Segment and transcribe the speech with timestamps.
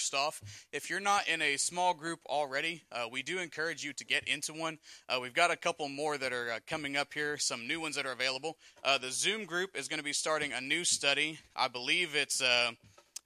[0.00, 0.40] First off,
[0.72, 4.26] if you're not in a small group already, uh, we do encourage you to get
[4.26, 4.78] into one.
[5.10, 7.96] Uh, we've got a couple more that are uh, coming up here, some new ones
[7.96, 8.56] that are available.
[8.82, 11.38] Uh, the Zoom group is going to be starting a new study.
[11.54, 12.70] I believe it's uh,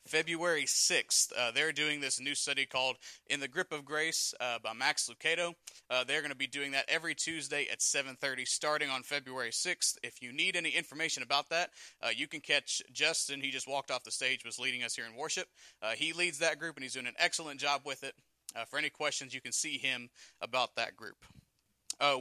[0.04, 1.32] February 6th.
[1.38, 2.96] Uh, they're doing this new study called
[3.28, 5.54] In the Grip of Grace by Max Lucado.
[5.94, 9.96] Uh, they're going to be doing that every Tuesday at 7.30 starting on February 6th.
[10.02, 11.70] If you need any information about that,
[12.02, 13.40] uh, you can catch Justin.
[13.40, 15.46] He just walked off the stage, was leading us here in worship.
[15.80, 18.14] Uh, he leads that group, and he's doing an excellent job with it.
[18.56, 20.10] Uh, for any questions, you can see him
[20.40, 21.16] about that group.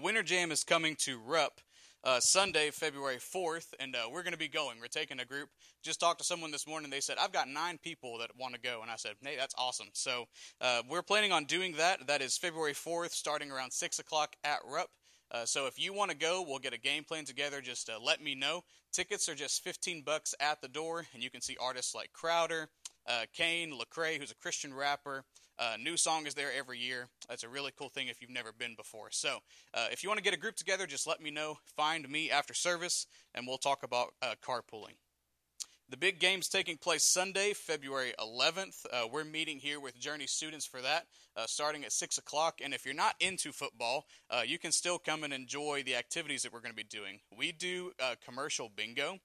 [0.03, 1.59] Winter Jam is coming to Rupp
[2.03, 4.79] uh, Sunday, February 4th, and uh, we're going to be going.
[4.79, 5.49] We're taking a group.
[5.83, 6.89] Just talked to someone this morning.
[6.89, 8.81] They said, I've got nine people that want to go.
[8.81, 9.87] And I said, hey, that's awesome.
[9.93, 10.25] So
[10.59, 12.07] uh, we're planning on doing that.
[12.07, 14.89] That is February 4th, starting around 6 o'clock at Rupp.
[15.31, 17.61] Uh, so if you want to go, we'll get a game plan together.
[17.61, 18.63] Just uh, let me know.
[18.91, 22.69] Tickets are just 15 bucks at the door, and you can see artists like Crowder,
[23.07, 25.23] uh, Kane, Lecrae, who's a Christian rapper,
[25.59, 27.07] uh, NewSong is there every year.
[27.29, 29.09] That's a really cool thing if you've never been before.
[29.11, 29.39] So,
[29.73, 31.57] uh, if you want to get a group together, just let me know.
[31.75, 34.95] Find me after service, and we'll talk about uh, carpooling.
[35.89, 38.85] The big game's taking place Sunday, February 11th.
[38.91, 41.05] Uh, we're meeting here with Journey students for that,
[41.35, 42.61] uh, starting at 6 o'clock.
[42.63, 46.41] And if you're not into football, uh, you can still come and enjoy the activities
[46.43, 47.19] that we're going to be doing.
[47.37, 47.91] We do
[48.25, 49.19] commercial bingo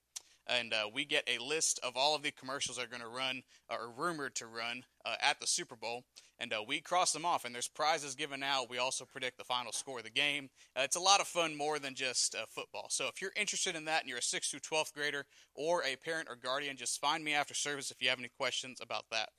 [0.48, 3.08] and uh, we get a list of all of the commercials that are going to
[3.08, 6.04] run or rumored to run uh, at the Super Bowl,
[6.38, 7.44] and uh, we cross them off.
[7.44, 8.70] And there's prizes given out.
[8.70, 10.48] We also predict the final score of the game.
[10.76, 12.86] Uh, it's a lot of fun, more than just uh, football.
[12.90, 15.96] So if you're interested in that, and you're a 6th through 12th grader or a
[15.96, 19.30] parent or guardian, just find me after service if you have any questions about that.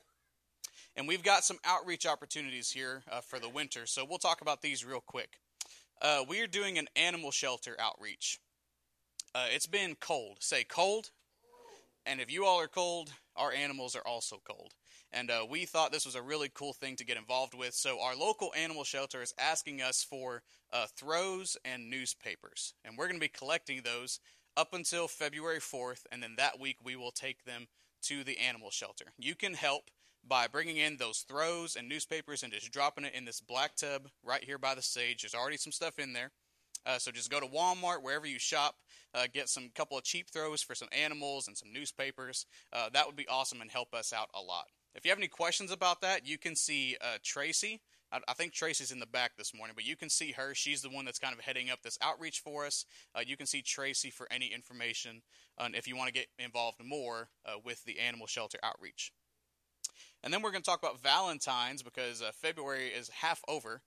[0.96, 4.62] And we've got some outreach opportunities here uh, for the winter, so we'll talk about
[4.62, 5.40] these real quick.
[6.28, 8.40] we are doing an animal shelter outreach.
[9.36, 10.38] Uh, it's been cold.
[10.40, 11.12] Say cold.
[12.06, 14.74] And if you all are cold, our animals are also cold.
[15.12, 17.74] And uh, we thought this was a really cool thing to get involved with.
[17.74, 20.42] So our local animal shelter is asking us for
[20.72, 22.74] uh, throws and newspapers.
[22.84, 24.20] And we're going to be collecting those
[24.58, 26.06] up until February 4th.
[26.12, 27.68] And then that week we will take them
[28.04, 29.06] to the animal shelter.
[29.18, 29.90] You can help
[30.28, 34.08] by bringing in those throws and newspapers and just dropping it in this black tub
[34.24, 35.22] right here by the stage.
[35.22, 36.32] There's already some stuff in there.
[36.86, 38.76] Uh, so just go to Walmart, wherever you shop,
[39.14, 42.46] uh, get some couple of cheap throws for some animals and some newspapers.
[42.72, 44.66] Uh, that would be awesome and help us out a lot.
[44.96, 47.82] If you have any questions about that, you can see uh, Tracy.
[48.12, 50.56] I, I, think Tracy's in the back this morning, but you can see her.
[50.56, 52.86] She's the one that's kind of heading up this outreach for us.
[53.16, 55.22] Uh, you can see Tracy for any information
[55.74, 59.12] if you want to get involved more uh, with the animal shelter outreach.
[60.24, 63.82] And then we're going to talk about Valentine's because February is half over.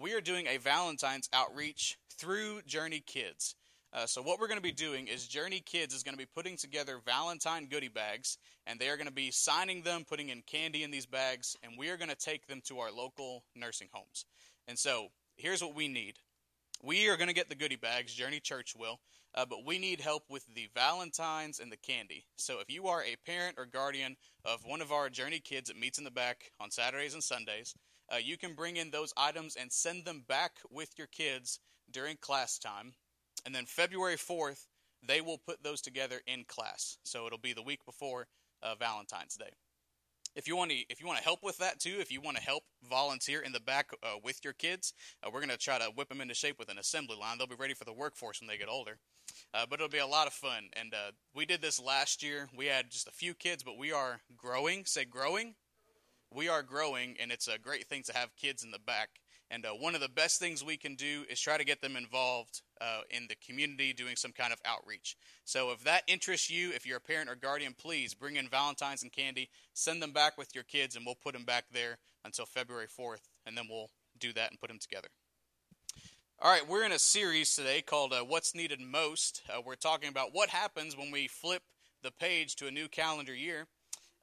[0.00, 3.54] We are doing a Valentine's outreach through Journey Kids.
[3.94, 6.28] Uh, so what we're going to be doing is Journey Kids is going to be
[6.34, 10.42] putting together Valentine goodie bags, and they are going to be signing them, putting in
[10.46, 13.88] candy in these bags, and we are going to take them to our local nursing
[13.92, 14.24] homes.
[14.66, 16.14] And so here's what we need.
[16.82, 18.98] We are going to get the goodie bags, Journey Church will,
[19.34, 22.24] uh, but we need help with the Valentines and the candy.
[22.36, 25.78] So if you are a parent or guardian of one of our Journey kids that
[25.78, 27.74] meets in the back on Saturdays and Sundays,
[28.12, 31.60] uh, you can bring in those items and send them back with your kids
[31.92, 32.94] during class time
[33.44, 34.66] and then February 4th,
[35.06, 36.98] they will put those together in class.
[37.04, 38.26] So it'll be the week before
[38.62, 39.50] uh, Valentine's Day.
[40.34, 42.38] If you want to, if you want to help with that too, if you want
[42.38, 45.78] to help volunteer in the back uh, with your kids, uh, we're going to try
[45.78, 47.36] to whip them into shape with an assembly line.
[47.36, 48.98] They'll be ready for the workforce when they get older.
[49.52, 50.68] Uh, but it'll be a lot of fun.
[50.72, 52.48] And uh, we did this last year.
[52.56, 54.84] We had just a few kids, but we are growing.
[54.86, 55.54] Say growing.
[56.34, 59.10] We are growing, and it's a great thing to have kids in the back.
[59.52, 61.94] And uh, one of the best things we can do is try to get them
[61.94, 65.14] involved uh, in the community doing some kind of outreach.
[65.44, 69.02] So if that interests you, if you're a parent or guardian, please bring in Valentine's
[69.02, 72.46] and candy, send them back with your kids, and we'll put them back there until
[72.46, 75.08] February 4th, and then we'll do that and put them together.
[76.40, 79.42] All right, we're in a series today called uh, What's Needed Most.
[79.50, 81.62] Uh, we're talking about what happens when we flip
[82.02, 83.66] the page to a new calendar year.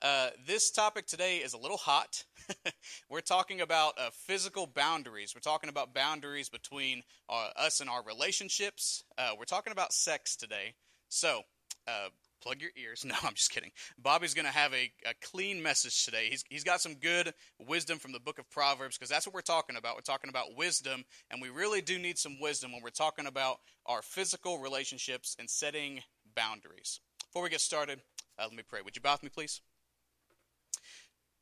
[0.01, 2.25] Uh, this topic today is a little hot.
[3.09, 5.33] We're talking about uh, physical boundaries.
[5.35, 9.03] We're talking about boundaries between uh, us and our relationships.
[9.17, 10.73] Uh, we're talking about sex today.
[11.09, 11.41] So,
[11.87, 12.09] uh,
[12.41, 13.05] plug your ears.
[13.09, 13.71] No, I'm just kidding.
[13.97, 16.27] Bobby's going to have a, a, clean message today.
[16.29, 19.41] He's, he's got some good wisdom from the book of Proverbs because that's what we're
[19.41, 19.95] talking about.
[19.95, 23.57] We're talking about wisdom, and we really do need some wisdom when we're talking about
[23.85, 26.01] our physical relationships and setting
[26.35, 26.99] boundaries.
[27.27, 27.99] Before we get started,
[28.37, 28.81] let me pray.
[28.83, 29.61] Would you bow with me, please?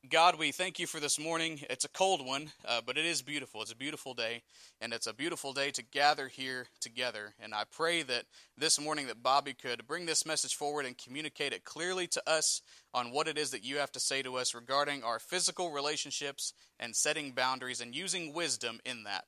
[0.06, 1.60] God, we thank you for this morning.
[1.70, 3.62] It's a cold one, uh, but it is beautiful.
[3.62, 4.44] It's a beautiful day,
[4.80, 7.34] and it's a beautiful day to gather here together.
[7.42, 8.24] And I pray that
[8.58, 12.62] this morning that Bobby could bring this message forward and communicate it clearly to us
[12.94, 16.54] on what it is that you have to say to us regarding our physical relationships
[16.80, 19.26] and setting boundaries and using wisdom in that.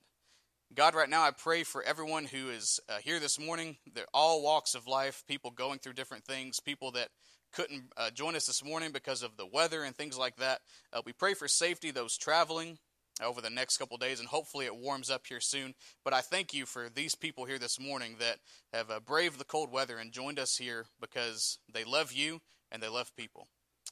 [0.73, 3.77] God, right now I pray for everyone who is uh, here this morning,
[4.13, 7.09] all walks of life, people going through different things, people that
[7.53, 10.61] couldn't uh, join us this morning because of the weather and things like that.
[10.93, 12.77] Uh, we pray for safety, those traveling
[13.23, 15.73] over the next couple days, and hopefully it warms up here soon.
[16.03, 18.37] But I thank you for these people here this morning that
[18.73, 22.41] have uh, braved the cold weather and joined us here because they love you
[22.71, 23.47] and they love people.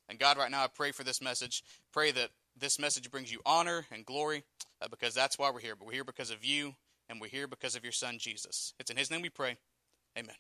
[0.10, 1.64] And God, right now, I pray for this message.
[1.92, 4.44] Pray that this message brings you honor and glory
[4.82, 5.76] uh, because that's why we're here.
[5.76, 6.76] But we're here because of you
[7.10, 8.74] and we're here because of your son, Jesus.
[8.80, 9.58] It's in his name we pray.
[10.18, 10.36] Amen.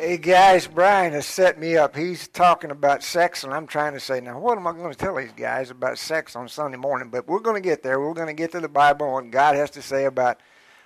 [0.00, 1.94] Hey guys, Brian has set me up.
[1.94, 4.96] He's talking about sex, and I'm trying to say, now what am I going to
[4.96, 7.10] tell these guys about sex on Sunday morning?
[7.10, 8.00] But we're going to get there.
[8.00, 10.40] We're going to get to the Bible and what God has to say about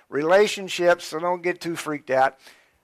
[0.09, 2.37] relationships, so don't get too freaked out.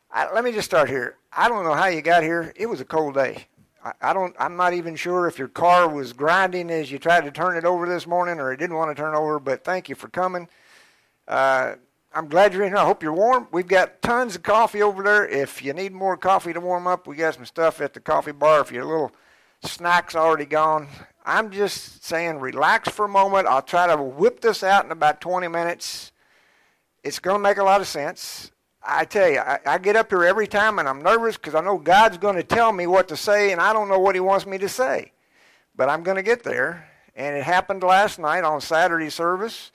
[0.10, 1.18] I, let me just start here.
[1.36, 2.54] I don't know how you got here.
[2.56, 3.48] It was a cold day.
[3.84, 4.34] I, I don't.
[4.40, 7.66] I'm not even sure if your car was grinding as you tried to turn it
[7.66, 9.38] over this morning, or it didn't want to turn over.
[9.38, 10.48] But thank you for coming.
[11.28, 11.74] Uh,
[12.14, 12.78] I'm glad you're in here.
[12.78, 13.48] I hope you're warm.
[13.54, 15.26] We've got tons of coffee over there.
[15.26, 18.34] If you need more coffee to warm up, we got some stuff at the coffee
[18.34, 18.60] bar.
[18.60, 19.14] If your little
[19.64, 20.90] snack's already gone,
[21.26, 23.48] I'm just saying relax for a moment.
[23.48, 26.12] I'll try to whip this out in about 20 minutes.
[27.02, 28.52] It's going to make a lot of sense.
[28.84, 31.62] I tell you, I, I get up here every time and I'm nervous because I
[31.62, 34.22] know God's going to tell me what to say and I don't know what He
[34.22, 35.14] wants me to say.
[35.78, 36.90] But I'm going to get there.
[37.16, 39.72] And it happened last night on Saturday service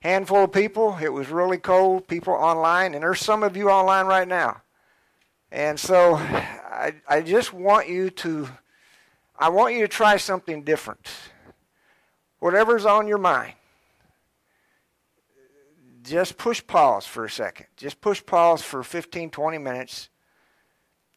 [0.00, 0.96] handful of people.
[1.00, 4.62] It was really cold, people online, and there's some of you online right now.
[5.50, 8.48] And so I, I just want you to,
[9.38, 11.08] I want you to try something different.
[12.38, 13.54] Whatever's on your mind,
[16.04, 17.66] just push pause for a second.
[17.76, 20.08] Just push pause for 15, 20 minutes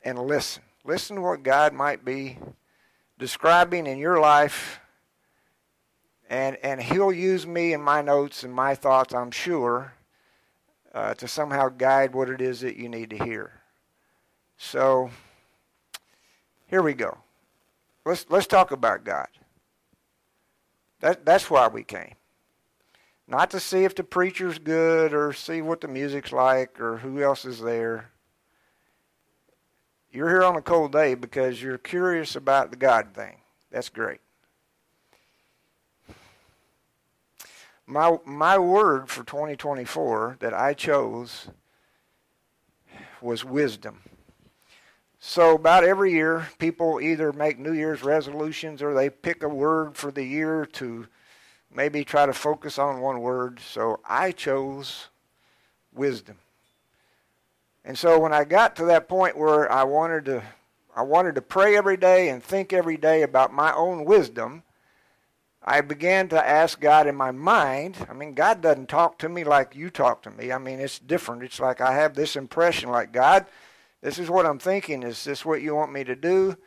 [0.03, 0.63] and listen.
[0.83, 2.39] Listen to what God might be
[3.19, 4.80] describing in your life
[6.31, 9.93] and and he'll use me and my notes and my thoughts, I'm sure,
[10.93, 13.61] uh, to somehow guide what it is that you need to hear.
[14.57, 15.11] So
[16.67, 17.17] here we go.
[18.05, 19.27] Let's let's talk about God.
[21.01, 22.15] That that's why we came.
[23.27, 27.21] Not to see if the preacher's good or see what the music's like or who
[27.21, 28.09] else is there.
[30.11, 33.38] You're here on a cold day because you're curious about the God thing.
[33.69, 34.21] That's great.
[37.91, 41.50] My my word for 2024 that I chose
[43.21, 44.00] was wisdom.
[45.19, 49.95] So about every year, people either make New Year's resolutions or they pick a word
[49.95, 51.07] for the year to
[51.74, 53.60] maybe try to focus on one word.
[53.60, 55.10] So I chose
[55.93, 56.38] wisdom.
[57.83, 60.43] And so when I got to that point where I wanted to
[60.95, 64.63] I wanted to pray every day and think every day about my own wisdom,
[65.63, 67.98] I began to ask God in my mind.
[68.10, 70.51] I mean, God doesn't talk to me like you talk to me.
[70.51, 71.44] I mean, it's different.
[71.44, 73.46] It's like I have this impression like, God,
[74.01, 75.03] this is what I'm thinking.
[75.03, 76.58] Is this what you want me to do?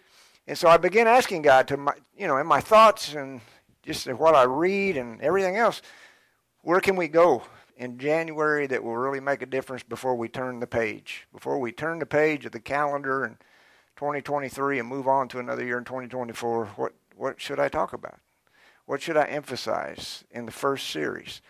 [0.46, 3.40] And so I began asking God to my, you know, in my thoughts and
[3.82, 5.82] just what I read and everything else,
[6.62, 7.42] where can we go
[7.76, 11.26] in January that will really make a difference before we turn the page?
[11.32, 13.38] Before we turn the page of the calendar in
[13.96, 18.20] 2023 and move on to another year in 2024, what, what should I talk about?
[18.86, 21.40] What should I emphasize in the first series?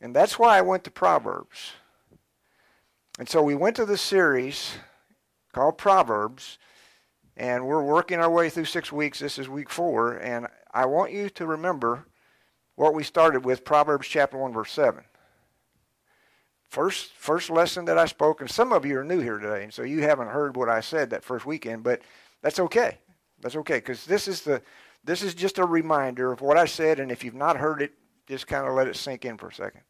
[0.00, 1.72] And that's why I went to Proverbs.
[3.18, 4.72] And so we went to this series
[5.52, 6.58] called Proverbs,
[7.36, 9.18] and we're working our way through six weeks.
[9.18, 12.06] This is week four, and I want you to remember
[12.76, 15.04] what we started with Proverbs chapter 1, verse 7.
[16.68, 19.74] First, first lesson that I spoke, and some of you are new here today, and
[19.74, 22.00] so you haven't heard what I said that first weekend, but
[22.42, 22.98] that's okay.
[23.40, 24.62] That's okay, because this is the
[25.04, 27.92] this is just a reminder of what I said, and if you've not heard it,
[28.26, 29.82] just kind of let it sink in for a second.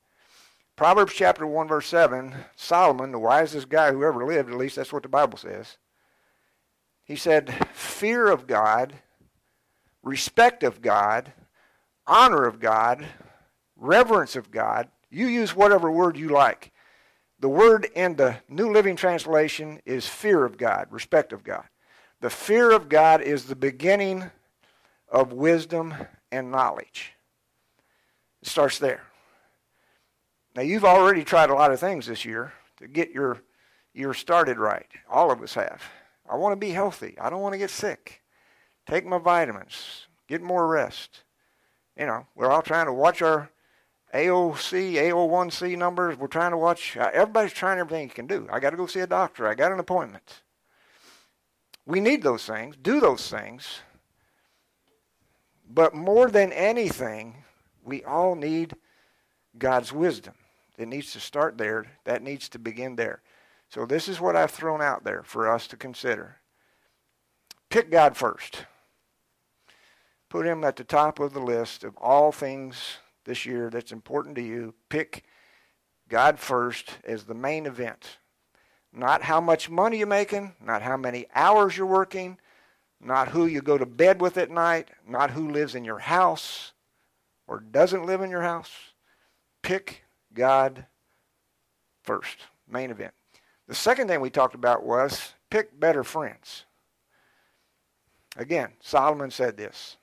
[0.77, 4.93] Proverbs chapter 1, verse 7, Solomon, the wisest guy who ever lived, at least that's
[4.93, 5.77] what the Bible says,
[7.05, 8.95] he said, Fear of God,
[10.03, 11.33] respect of God,
[12.07, 13.05] honor of God,
[13.77, 14.89] reverence of God.
[15.11, 16.73] You use whatever word you like.
[17.41, 21.65] The word in the New Living Translation is fear of God, respect of God.
[22.21, 24.31] The fear of God is the beginning
[25.11, 25.95] of wisdom
[26.31, 27.13] and knowledge.
[28.43, 29.03] It starts there.
[30.55, 33.43] Now, you've already tried a lot of things this year to get your
[33.95, 34.89] year started right.
[35.09, 35.83] All of us have.
[36.29, 37.17] I want to be healthy.
[37.21, 38.23] I don't want to get sick.
[38.87, 40.07] Take my vitamins.
[40.29, 41.25] Get more rest.
[41.97, 43.51] You know, we're all trying to watch our
[44.15, 46.17] AOC, AO1C numbers.
[46.17, 46.97] We're trying to watch.
[46.97, 48.49] Uh, everybody's trying everything you can do.
[48.51, 49.47] I got to go see a doctor.
[49.47, 50.43] I got an appointment.
[51.87, 52.77] We need those things.
[52.81, 53.81] Do those things.
[55.73, 57.45] But more than anything,
[57.85, 58.75] we all need
[59.57, 60.35] God's wisdom.
[60.77, 61.87] It needs to start there.
[62.05, 63.23] That needs to begin there.
[63.69, 66.39] So this is what I've thrown out there for us to consider.
[67.69, 68.65] Pick God first.
[70.29, 74.35] Put him at the top of the list of all things this year that's important
[74.37, 74.75] to you.
[74.89, 75.25] Pick
[76.09, 78.19] God first as the main event.
[78.93, 82.39] Not how much money you're making, not how many hours you're working,
[83.01, 86.73] not who you go to bed with at night, not who lives in your house
[87.47, 88.71] or doesn't live in your house.
[89.63, 90.87] Pick God
[92.03, 93.15] first, main event.
[93.67, 96.65] The second thing we talked about was pick better friends.
[98.37, 99.97] Again, Solomon said this.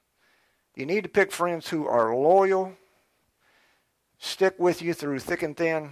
[0.75, 2.73] You need to pick friends who are loyal,
[4.19, 5.91] stick with you through thick and thin,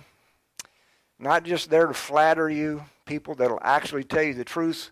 [1.18, 4.92] not just there to flatter you, people that'll actually tell you the truth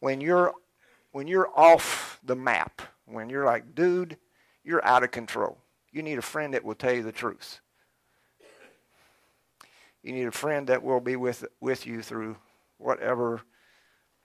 [0.00, 0.52] when you're
[1.14, 4.16] when you're off the map, when you're like, dude,
[4.64, 5.58] you're out of control.
[5.92, 7.60] You need a friend that will tell you the truth.
[10.02, 12.36] You need a friend that will be with with you through
[12.78, 13.42] whatever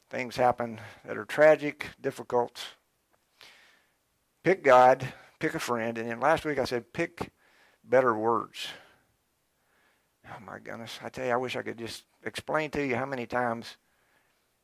[0.10, 2.60] things happen that are tragic, difficult.
[4.44, 7.30] Pick God, pick a friend, and then last week I said pick
[7.84, 8.66] better words.
[10.28, 11.00] Oh my goodness.
[11.04, 13.78] I tell you, I wish I could just explain to you how many times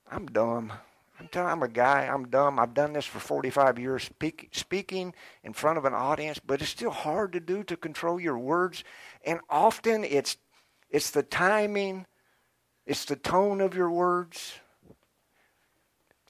[0.10, 0.74] I'm dumb.
[1.20, 2.60] I'm telling I'm a guy, I'm dumb.
[2.60, 6.72] I've done this for 45 years, speak, speaking in front of an audience, but it's
[6.72, 8.84] still hard to do to control your words.
[9.26, 10.38] And often it's
[10.90, 12.06] it's the timing,
[12.86, 14.60] it's the tone of your words.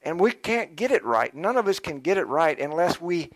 [0.01, 1.33] And we can't get it right.
[1.33, 3.31] None of us can get it right unless we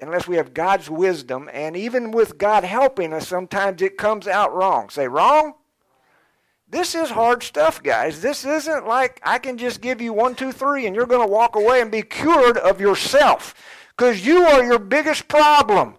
[0.00, 4.52] unless we have God's wisdom, and even with God helping us, sometimes it comes out
[4.52, 4.90] wrong.
[4.90, 5.54] Say, wrong?
[6.72, 8.22] This is hard stuff, guys.
[8.22, 11.30] This isn't like I can just give you one, two, three, and you're going to
[11.30, 13.54] walk away and be cured of yourself.
[13.94, 15.96] Because you are your biggest problem.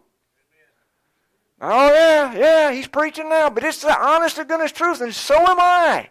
[1.61, 5.35] Oh, yeah, yeah, he's preaching now, but it's the honest to goodness truth, and so
[5.35, 6.09] am I.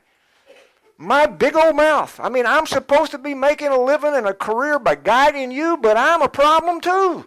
[0.96, 2.20] My big old mouth.
[2.22, 5.76] I mean, I'm supposed to be making a living and a career by guiding you,
[5.76, 7.26] but I'm a problem too.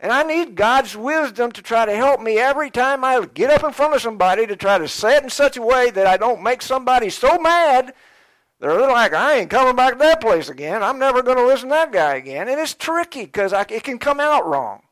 [0.00, 3.64] And I need God's wisdom to try to help me every time I get up
[3.64, 6.16] in front of somebody to try to say it in such a way that I
[6.16, 7.94] don't make somebody so mad
[8.60, 10.82] they're like, I ain't coming back to that place again.
[10.82, 12.48] I'm never going to listen to that guy again.
[12.48, 14.82] And it's tricky because it can come out wrong.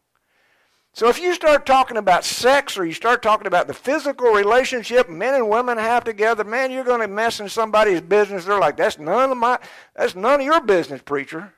[0.92, 5.08] So if you start talking about sex or you start talking about the physical relationship
[5.08, 8.44] men and women have together, man, you're going to mess in somebody's business.
[8.44, 9.58] They're like, that's none of my,
[9.96, 11.54] that's none of your business, preacher.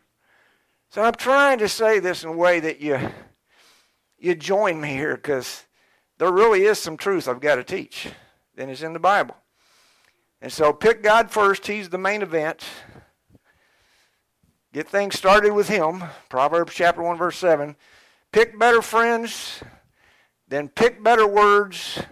[0.91, 2.97] So I'm trying to say this in a way that you
[4.25, 5.65] you join me here because
[6.19, 8.09] there really is some truth I've got to teach.
[8.57, 9.37] And it's in the Bible.
[10.41, 11.67] And so pick God first.
[11.67, 12.65] He's the main event.
[14.73, 16.05] Get things started with Him.
[16.29, 17.77] Proverbs chapter 1, verse 7.
[18.33, 19.63] Pick better friends,
[20.49, 22.03] then pick better words.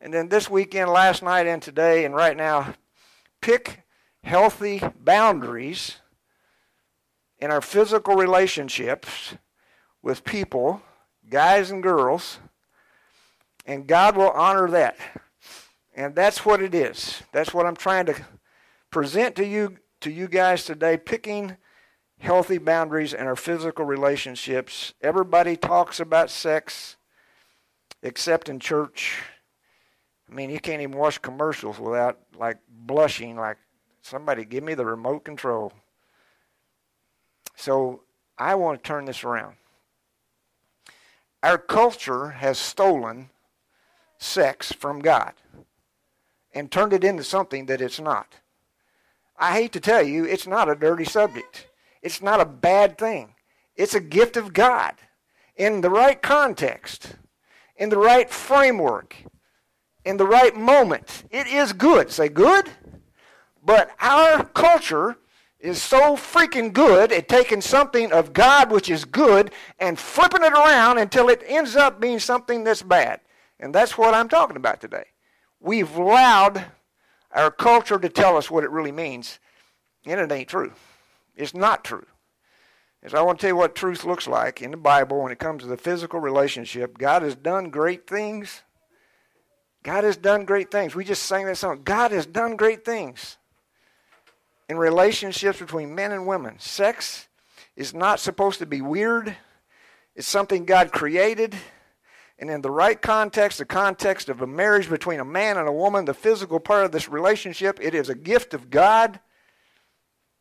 [0.00, 2.74] And then this weekend, last night, and today, and right now,
[3.40, 3.84] pick
[4.22, 5.96] healthy boundaries
[7.38, 9.34] in our physical relationships
[10.02, 10.82] with people
[11.28, 12.38] guys and girls,
[13.64, 14.96] and God will honor that.
[15.94, 17.22] And that's what it is.
[17.32, 18.14] That's what I'm trying to
[18.90, 21.56] present to you to you guys today, picking
[22.18, 24.94] healthy boundaries in our physical relationships.
[25.00, 26.96] Everybody talks about sex
[28.02, 29.22] except in church.
[30.30, 33.58] I mean, you can't even watch commercials without like blushing like
[34.02, 35.72] somebody give me the remote control.
[37.56, 38.02] So,
[38.38, 39.56] I want to turn this around.
[41.46, 43.30] Our culture has stolen
[44.18, 45.32] sex from God
[46.52, 48.40] and turned it into something that it's not.
[49.38, 51.68] I hate to tell you, it's not a dirty subject.
[52.02, 53.36] It's not a bad thing.
[53.76, 54.94] It's a gift of God
[55.54, 57.14] in the right context,
[57.76, 59.14] in the right framework,
[60.04, 61.22] in the right moment.
[61.30, 62.10] It is good.
[62.10, 62.68] Say good.
[63.62, 65.18] But our culture
[65.66, 70.52] is so freaking good at taking something of God which is good and flipping it
[70.52, 73.20] around until it ends up being something that's bad.
[73.58, 75.06] And that's what I'm talking about today.
[75.60, 76.64] We've allowed
[77.32, 79.38] our culture to tell us what it really means,
[80.04, 80.72] and it ain't true.
[81.34, 82.06] It's not true.
[83.02, 85.38] As I want to tell you what truth looks like in the Bible when it
[85.38, 88.62] comes to the physical relationship, God has done great things.
[89.82, 90.94] God has done great things.
[90.94, 91.82] We just sang that song.
[91.84, 93.38] God has done great things
[94.68, 96.58] in relationships between men and women.
[96.58, 97.28] Sex
[97.76, 99.36] is not supposed to be weird,
[100.14, 101.54] it's something God created.
[102.38, 105.72] And in the right context, the context of a marriage between a man and a
[105.72, 109.20] woman, the physical part of this relationship, it is a gift of God.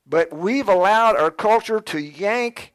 [0.06, 2.74] But we've allowed our culture to yank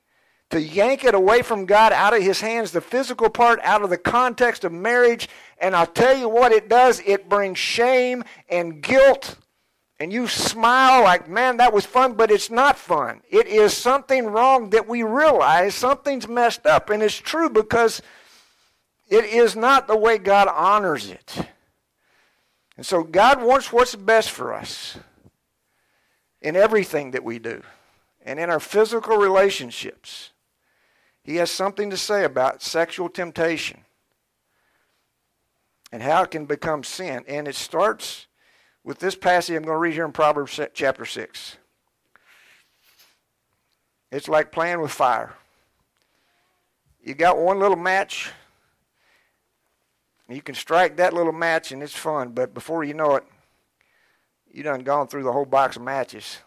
[0.50, 3.90] to yank it away from God out of his hands, the physical part out of
[3.90, 5.28] the context of marriage.
[5.58, 9.36] And I'll tell you what it does it brings shame and guilt.
[10.00, 13.20] And you smile like, man, that was fun, but it's not fun.
[13.28, 16.88] It is something wrong that we realize something's messed up.
[16.88, 18.00] And it's true because
[19.10, 21.46] it is not the way God honors it.
[22.78, 24.98] And so God wants what's best for us
[26.40, 27.62] in everything that we do
[28.24, 30.30] and in our physical relationships.
[31.22, 33.84] He has something to say about sexual temptation
[35.92, 37.22] and how it can become sin.
[37.28, 38.28] And it starts
[38.90, 41.56] with this passage I'm going to read here in Proverbs chapter 6.
[44.10, 45.34] It's like playing with fire.
[47.00, 48.32] You got one little match
[50.28, 53.24] you can strike that little match and it's fun, but before you know it,
[54.50, 56.38] you done gone through the whole box of matches.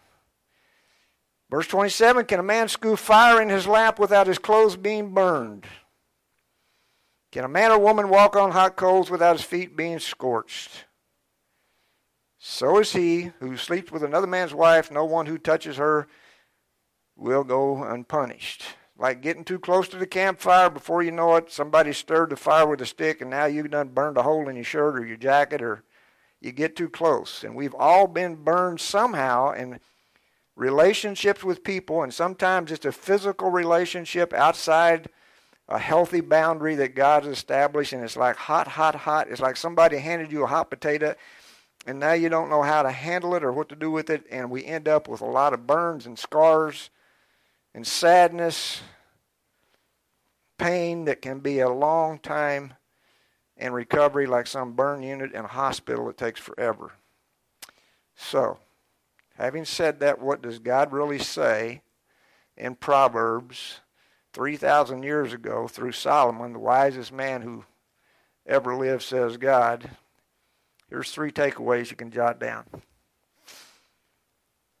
[1.50, 5.64] Verse 27 Can a man scoop fire in his lap without his clothes being burned?
[7.32, 10.84] Can a man or woman walk on hot coals without his feet being scorched?
[12.46, 14.90] So is he who sleeps with another man's wife.
[14.90, 16.06] No one who touches her
[17.16, 18.64] will go unpunished.
[18.98, 22.66] Like getting too close to the campfire before you know it somebody stirred the fire
[22.66, 25.16] with a stick and now you've done burned a hole in your shirt or your
[25.16, 25.84] jacket or
[26.42, 27.44] you get too close.
[27.44, 29.80] And we've all been burned somehow in
[30.54, 35.08] relationships with people and sometimes it's a physical relationship outside
[35.66, 39.28] a healthy boundary that God has established and it's like hot hot hot.
[39.30, 41.14] It's like somebody handed you a hot potato
[41.86, 44.26] and now you don't know how to handle it or what to do with it
[44.30, 46.90] and we end up with a lot of burns and scars
[47.74, 48.82] and sadness,
[50.58, 52.74] pain that can be a long time
[53.56, 56.92] in recovery, like some burn unit in a hospital, it takes forever.
[58.16, 58.58] So,
[59.36, 61.82] having said that, what does God really say
[62.56, 63.80] in Proverbs
[64.32, 67.64] 3,000 years ago through Solomon, the wisest man who
[68.46, 69.90] ever lived, says God?
[70.94, 72.66] Here's three takeaways you can jot down.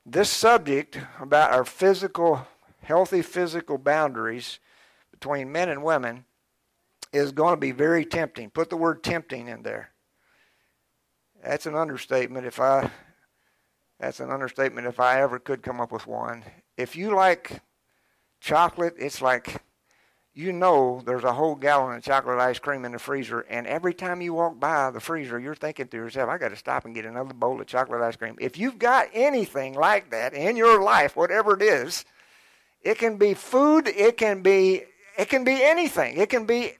[0.06, 2.46] This subject about our physical
[2.84, 4.60] healthy physical boundaries
[5.10, 6.24] between men and women
[7.12, 8.50] is going to be very tempting.
[8.50, 9.90] Put the word tempting in there.
[11.42, 12.92] That's an understatement if I
[13.98, 16.44] that's an understatement if I ever could come up with one.
[16.76, 17.60] If you like
[18.40, 19.64] chocolate, it's like
[20.34, 23.94] you know there's a whole gallon of chocolate ice cream in the freezer, and every
[23.94, 26.94] time you walk by the freezer, you're thinking to yourself, I got to stop and
[26.94, 28.36] get another bowl of chocolate ice cream.
[28.40, 32.04] If you've got anything like that in your life, whatever it is,
[32.82, 34.82] it can be food, it can be
[35.16, 36.16] it can be anything.
[36.16, 36.72] It can be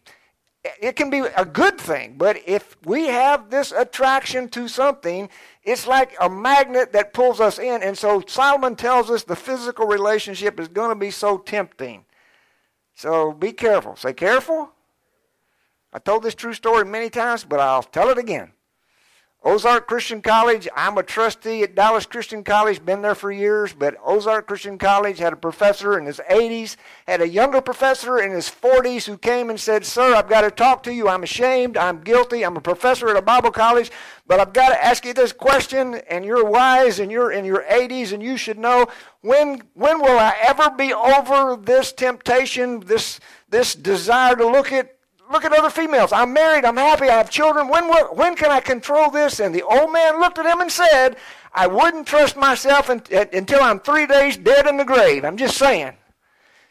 [0.81, 5.29] it can be a good thing, but if we have this attraction to something,
[5.63, 7.83] it's like a magnet that pulls us in.
[7.83, 12.07] And so Solomon tells us the physical relationship is going to be so tempting.
[12.95, 13.97] So be careful.
[13.97, 14.71] Say careful.
[15.93, 18.53] I told this true story many times, but I'll tell it again.
[19.47, 23.95] Ozark Christian College, I'm a trustee at Dallas Christian College, been there for years, but
[24.03, 26.77] Ozark Christian College had a professor in his 80s,
[27.07, 30.51] had a younger professor in his 40s who came and said, Sir, I've got to
[30.51, 31.11] talk to you.
[31.11, 31.77] I'm ashamed.
[31.77, 32.43] I'm guilty.
[32.43, 33.93] I'm a professor at a Bible college,
[34.27, 37.65] but I've got to ask you this question, and you're wise and you're in your
[37.71, 38.87] 80s, and you should know
[39.21, 44.97] when, when will I ever be over this temptation, this, this desire to look at
[45.31, 46.13] look at other females.
[46.13, 46.65] I'm married.
[46.65, 47.09] I'm happy.
[47.09, 47.69] I have children.
[47.69, 49.41] When, when can I control this?
[49.41, 51.17] And the old man looked at him and said,
[51.53, 55.25] I wouldn't trust myself until I'm three days dead in the grave.
[55.25, 55.93] I'm just saying.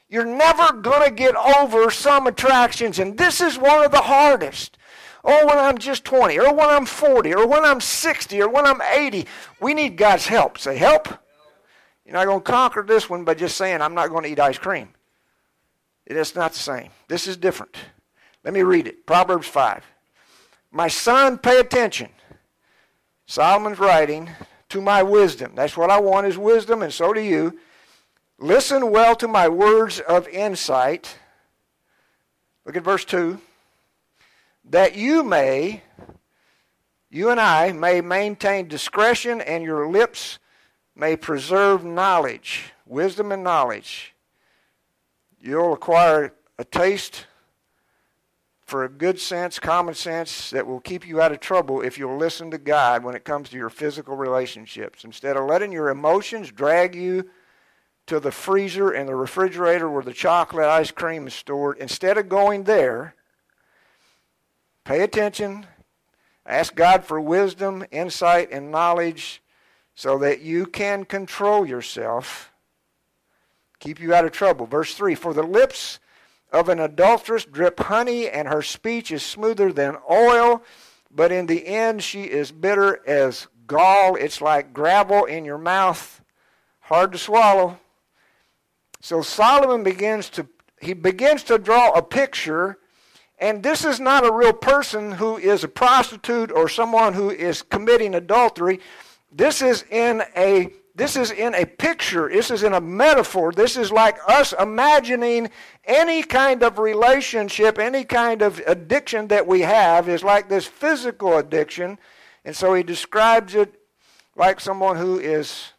[0.09, 4.77] You're never going to get over some attractions, and this is one of the hardest.
[5.23, 8.65] Oh, when I'm just 20, or when I'm 40, or when I'm 60, or when
[8.65, 9.25] I'm 80,
[9.59, 10.59] we need God's help.
[10.59, 11.07] Say, help.
[12.05, 14.39] You're not going to conquer this one by just saying, I'm not going to eat
[14.39, 14.89] ice cream.
[16.05, 16.89] It is not the same.
[17.07, 17.77] This is different.
[18.43, 19.05] Let me read it.
[19.05, 19.83] Proverbs 5.
[20.71, 22.09] My son, pay attention.
[23.25, 24.29] Solomon's writing
[24.69, 25.53] to my wisdom.
[25.55, 27.59] That's what I want is wisdom, and so do you.
[28.39, 31.17] Listen well to my words of insight.
[32.65, 33.39] Look at verse 2.
[34.65, 35.83] That you may,
[37.09, 40.39] you and I, may maintain discretion, and your lips
[40.95, 44.13] may preserve knowledge, wisdom and knowledge.
[45.39, 47.27] You'll acquire a taste
[48.65, 52.17] for a good sense, common sense that will keep you out of trouble if you'll
[52.17, 55.03] listen to God when it comes to your physical relationships.
[55.03, 57.29] Instead of letting your emotions drag you
[58.05, 62.29] to the freezer and the refrigerator where the chocolate ice cream is stored, instead of
[62.29, 63.15] going there,
[64.85, 65.65] pay attention,
[66.45, 69.41] ask God for wisdom, insight, and knowledge
[69.93, 72.51] so that you can control yourself,
[73.79, 74.65] keep you out of trouble.
[74.65, 75.99] Verse 3 For the lips
[76.53, 80.63] of an adulteress drip honey, and her speech is smoother than oil,
[81.11, 84.15] but in the end she is bitter as gall.
[84.15, 86.21] It's like gravel in your mouth,
[86.81, 87.79] hard to swallow.
[89.01, 90.47] So Solomon begins to
[90.79, 92.77] he begins to draw a picture
[93.39, 97.61] and this is not a real person who is a prostitute or someone who is
[97.61, 98.79] committing adultery.
[99.31, 102.29] This is in a this is in a picture.
[102.29, 103.51] This is in a metaphor.
[103.51, 105.49] This is like us imagining
[105.85, 111.37] any kind of relationship, any kind of addiction that we have is like this physical
[111.37, 111.97] addiction.
[112.45, 113.73] And so he describes it
[114.35, 115.71] like someone who is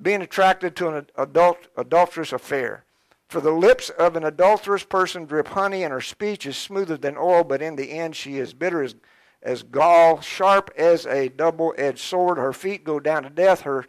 [0.00, 2.84] being attracted to an adult, adulterous affair.
[3.28, 7.16] For the lips of an adulterous person drip honey, and her speech is smoother than
[7.16, 8.96] oil, but in the end she is bitter as
[9.42, 12.36] as gall, sharp as a double edged sword.
[12.36, 13.62] Her feet go down to death.
[13.62, 13.86] Her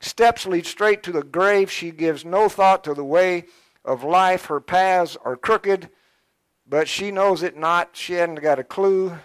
[0.00, 1.70] steps lead straight to the grave.
[1.70, 3.46] She gives no thought to the way
[3.84, 4.46] of life.
[4.46, 5.88] Her paths are crooked,
[6.66, 7.90] but she knows it not.
[7.94, 9.18] She hasn't got a clue.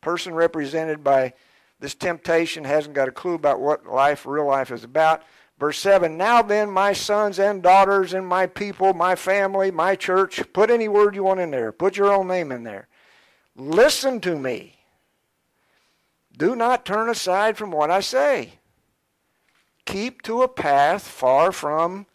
[0.00, 1.34] Person represented by
[1.80, 5.22] this temptation hasn't got a clue about what life, real life, is about.
[5.58, 10.42] Verse 7 Now then, my sons and daughters, and my people, my family, my church,
[10.52, 11.72] put any word you want in there.
[11.72, 12.88] Put your own name in there.
[13.56, 14.76] Listen to me.
[16.36, 18.59] Do not turn aside from what I say.
[19.84, 22.06] Keep to a path far from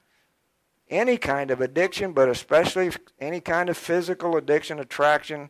[0.89, 5.49] any kind of addiction, but especially any kind of physical addiction, attraction,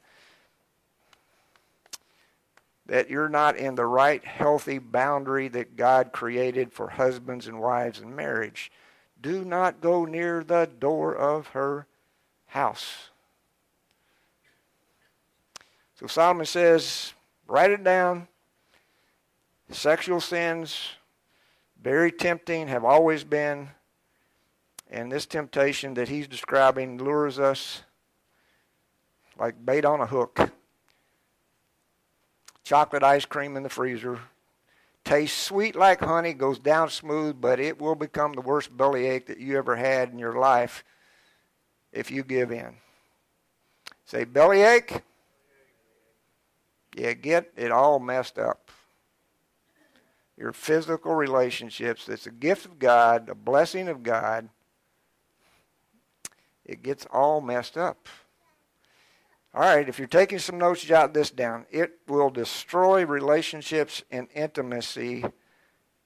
[2.85, 7.99] that you're not in the right healthy boundary that God created for husbands and wives
[7.99, 8.71] and marriage.
[9.21, 11.87] Do not go near the door of her
[12.47, 13.09] house.
[15.99, 17.13] So Solomon says,
[17.47, 18.27] write it down,
[19.71, 20.89] Sexual sins,
[21.85, 23.69] very tempting, have always been.
[24.89, 27.83] And this temptation that he's describing lures us
[29.37, 30.49] like bait on a hook.
[32.63, 34.19] Chocolate ice cream in the freezer.
[35.03, 39.39] Tastes sweet like honey, goes down smooth, but it will become the worst bellyache that
[39.39, 40.83] you ever had in your life
[41.93, 42.77] if you give in.
[44.05, 45.03] Say, bellyache?
[46.97, 48.71] Yeah, get it all messed up
[50.37, 52.09] your physical relationships.
[52.09, 54.49] It's a gift of God, a blessing of God.
[56.65, 58.07] It gets all messed up.
[59.53, 61.65] All right, if you're taking some notes, jot this down.
[61.71, 65.23] It will destroy relationships and intimacy,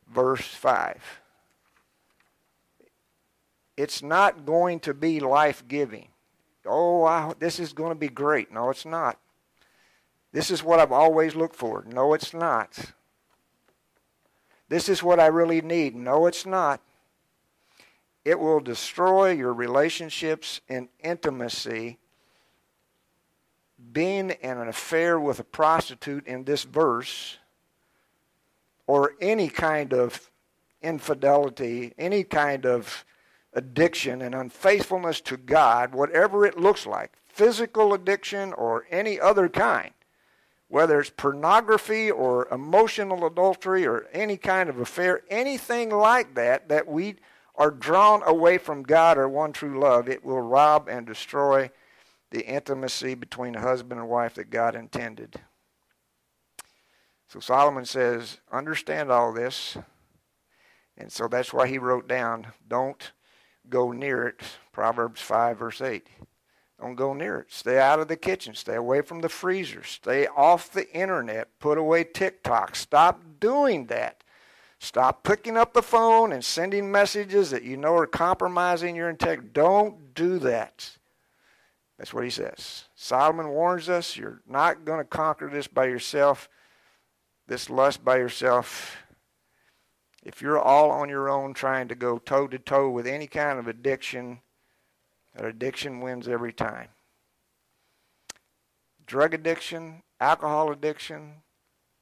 [0.08, 1.02] verse 5.
[3.76, 6.10] It's not going to be life giving.
[6.66, 8.52] Oh, this is going to be great.
[8.52, 9.18] No, it's not.
[10.32, 11.86] This is what I've always looked for.
[11.88, 12.94] No, it's not.
[14.70, 15.96] This is what I really need.
[15.96, 16.82] No, it's not.
[18.24, 21.98] It will destroy your relationships and intimacy.
[23.92, 27.38] Being in an affair with a prostitute in this verse,
[28.86, 30.30] or any kind of
[30.82, 33.06] infidelity, any kind of
[33.54, 39.92] addiction and unfaithfulness to God, whatever it looks like, physical addiction or any other kind,
[40.70, 46.88] whether it's pornography or emotional adultery or any kind of affair, anything like that, that
[46.88, 47.16] we
[47.56, 51.70] are drawn away from God or one true love, it will rob and destroy
[52.32, 55.36] the intimacy between a husband and wife that God intended.
[57.28, 59.76] So Solomon says, understand all this.
[60.98, 63.12] And so that's why he wrote down, don't
[63.70, 66.08] go near it, Proverbs 5, verse 8.
[66.80, 67.52] Don't go near it.
[67.52, 68.56] Stay out of the kitchen.
[68.56, 69.84] Stay away from the freezer.
[69.84, 71.50] Stay off the internet.
[71.60, 72.76] Put away TikTok.
[72.76, 74.24] Stop doing that.
[74.80, 79.50] Stop picking up the phone and sending messages that you know are compromising your integrity.
[79.52, 80.90] Don't do that.
[81.98, 82.86] That's what he says.
[82.96, 86.48] Solomon warns us you're not going to conquer this by yourself,
[87.46, 88.96] this lust by yourself.
[90.24, 93.60] If you're all on your own trying to go toe to toe with any kind
[93.60, 94.40] of addiction,
[95.48, 96.90] addiction wins every time.
[99.06, 101.36] Drug addiction, alcohol addiction,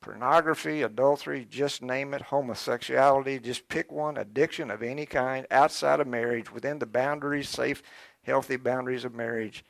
[0.01, 6.07] pornography, adultery, just name it, homosexuality, just pick one, addiction of any kind outside of
[6.07, 7.81] marriage, within the boundaries, safe,
[8.23, 9.63] healthy boundaries of marriage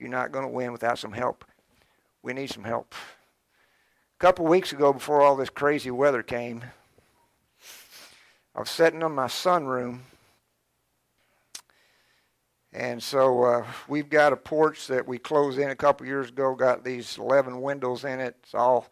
[0.00, 1.44] you're not going to win without some help.
[2.22, 2.94] We need some help.
[2.94, 6.64] A couple of weeks ago, before all this crazy weather came,
[8.54, 10.00] I was sitting in my sunroom.
[12.72, 16.54] And so uh, we've got a porch that we closed in a couple years ago,
[16.54, 18.36] got these 11 windows in it.
[18.42, 18.86] It's all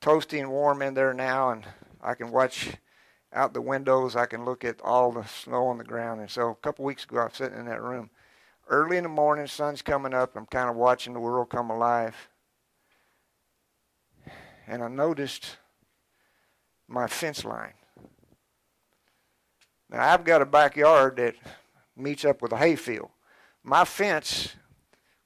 [0.00, 1.64] toasty and warm in there now, and
[2.00, 2.70] I can watch
[3.32, 4.14] out the windows.
[4.14, 6.20] I can look at all the snow on the ground.
[6.20, 8.10] And so a couple weeks ago, I was sitting in that room
[8.68, 10.36] early in the morning, sun's coming up.
[10.36, 12.28] I'm kind of watching the world come alive.
[14.66, 15.56] And I noticed
[16.86, 17.72] my fence line.
[19.90, 21.34] Now, I've got a backyard that
[21.98, 23.10] meets up with a hayfield.
[23.62, 24.54] My fence,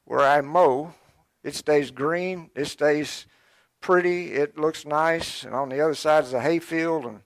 [0.04, 0.94] where I mow,
[1.42, 3.26] it stays green, it stays
[3.80, 7.20] pretty, it looks nice, and on the other side is a hayfield, and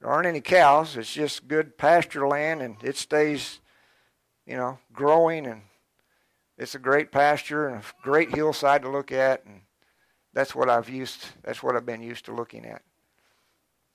[0.00, 0.96] there aren't any cows.
[0.96, 3.60] It's just good pasture land, and it stays
[4.48, 5.60] you know, growing, and
[6.56, 9.60] it's a great pasture and a great hillside to look at, and
[10.32, 11.26] that's what I've used.
[11.44, 12.82] That's what I've been used to looking at.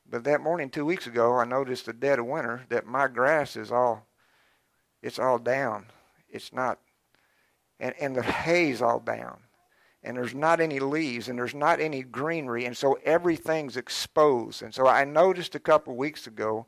[0.07, 3.55] But that morning, two weeks ago, I noticed the dead of winter that my grass
[3.55, 4.05] is all,
[5.03, 5.87] it's all down.
[6.29, 6.79] It's not,
[7.79, 9.41] and and the hay's all down,
[10.01, 14.63] and there's not any leaves, and there's not any greenery, and so everything's exposed.
[14.63, 16.65] And so I noticed a couple weeks ago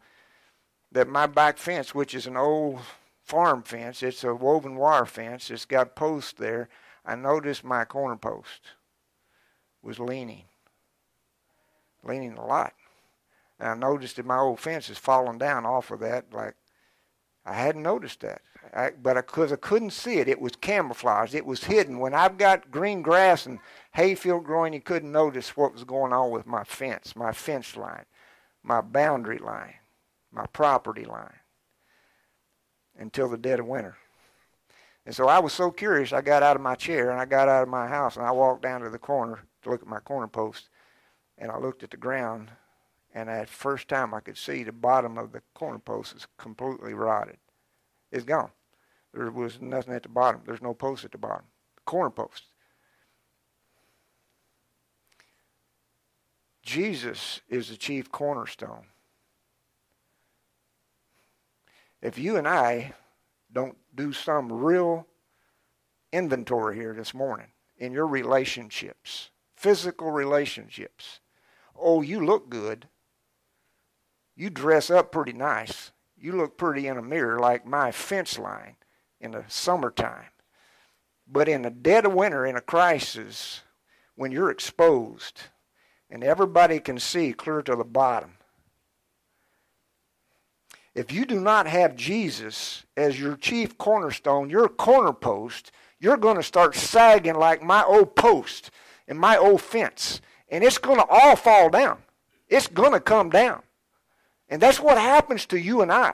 [0.91, 2.81] that my back fence, which is an old
[3.23, 4.03] farm fence.
[4.03, 5.49] It's a woven wire fence.
[5.49, 6.69] It's got posts there.
[7.05, 8.61] I noticed my corner post
[9.81, 10.45] was leaning,
[12.03, 12.73] leaning a lot.
[13.59, 16.33] And I noticed that my old fence is falling down off of that.
[16.33, 16.55] Like
[17.45, 18.41] I hadn't noticed that,
[18.73, 21.35] I, but because I, I couldn't see it, it was camouflaged.
[21.35, 21.99] It was hidden.
[21.99, 23.59] When I've got green grass and
[23.93, 28.05] hayfield growing, you couldn't notice what was going on with my fence, my fence line,
[28.63, 29.75] my boundary line,
[30.31, 31.39] my property line
[32.97, 33.95] until the dead of winter.
[35.05, 37.47] And so I was so curious, I got out of my chair and I got
[37.47, 39.99] out of my house and I walked down to the corner to look at my
[39.99, 40.69] corner post.
[41.37, 42.49] And I looked at the ground,
[43.15, 46.93] and at first time I could see the bottom of the corner post is completely
[46.93, 47.37] rotted.
[48.11, 48.51] It's gone.
[49.11, 50.41] There was nothing at the bottom.
[50.45, 51.45] There's no post at the bottom.
[51.77, 52.43] The corner post.
[56.61, 58.85] Jesus is the chief cornerstone.
[62.05, 62.93] if you and I
[63.51, 65.07] don't do some real
[66.13, 67.47] inventory here this morning
[67.79, 71.19] in your relationships, physical relationships,
[71.75, 72.87] oh, you look good.
[74.35, 75.91] You dress up pretty nice.
[76.17, 78.75] You look pretty in a mirror like my fence line
[79.21, 80.25] in the summertime.
[81.27, 83.61] But in the dead of winter, in a crisis,
[84.15, 85.41] when you're exposed
[86.09, 88.37] and everybody can see clear to the bottom,
[90.93, 96.37] if you do not have Jesus as your chief cornerstone, your corner post, you're going
[96.37, 98.71] to start sagging like my old post
[99.07, 100.21] and my old fence.
[100.49, 101.97] And it's going to all fall down.
[102.47, 103.63] It's going to come down.
[104.49, 106.13] And that's what happens to you and I.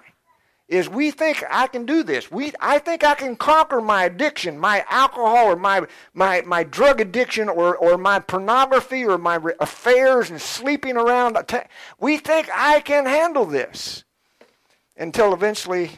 [0.68, 2.32] Is we think I can do this.
[2.32, 7.02] We, I think I can conquer my addiction, my alcohol or my, my, my drug
[7.02, 11.38] addiction or, or my pornography or my affairs and sleeping around.
[12.00, 14.06] We think I can handle this
[14.96, 15.92] until eventually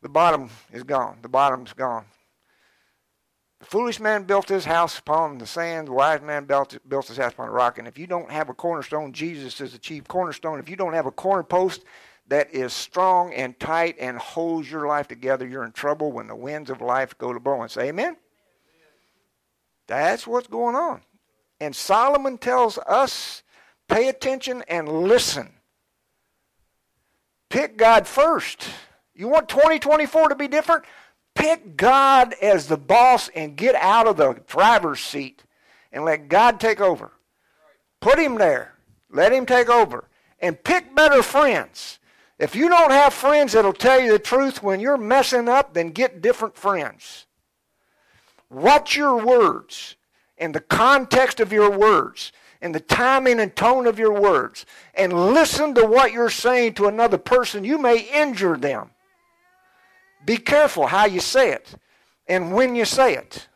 [0.00, 1.18] the bottom is gone.
[1.20, 2.06] The bottom's gone.
[3.60, 5.88] The foolish man built his house upon the sand.
[5.88, 7.78] The wise man built, built his house upon a rock.
[7.78, 10.60] And if you don't have a cornerstone, Jesus is the chief cornerstone.
[10.60, 11.84] If you don't have a corner post
[12.28, 16.36] that is strong and tight and holds your life together, you're in trouble when the
[16.36, 17.68] winds of life go to blowing.
[17.68, 18.16] Say amen?
[19.88, 21.00] That's what's going on.
[21.60, 23.42] And Solomon tells us
[23.88, 25.54] pay attention and listen.
[27.48, 28.68] Pick God first.
[29.14, 30.84] You want 2024 to be different?
[31.38, 35.44] Pick God as the boss and get out of the driver's seat
[35.92, 37.12] and let God take over.
[38.00, 38.74] Put him there.
[39.08, 40.08] Let him take over.
[40.40, 42.00] And pick better friends.
[42.40, 45.90] If you don't have friends that'll tell you the truth when you're messing up, then
[45.90, 47.26] get different friends.
[48.50, 49.94] Watch your words
[50.38, 52.32] and the context of your words.
[52.60, 56.88] and the timing and tone of your words and listen to what you're saying to
[56.88, 57.62] another person.
[57.62, 58.90] You may injure them.
[60.28, 61.74] Be careful how you say it
[62.26, 63.48] and when you say it.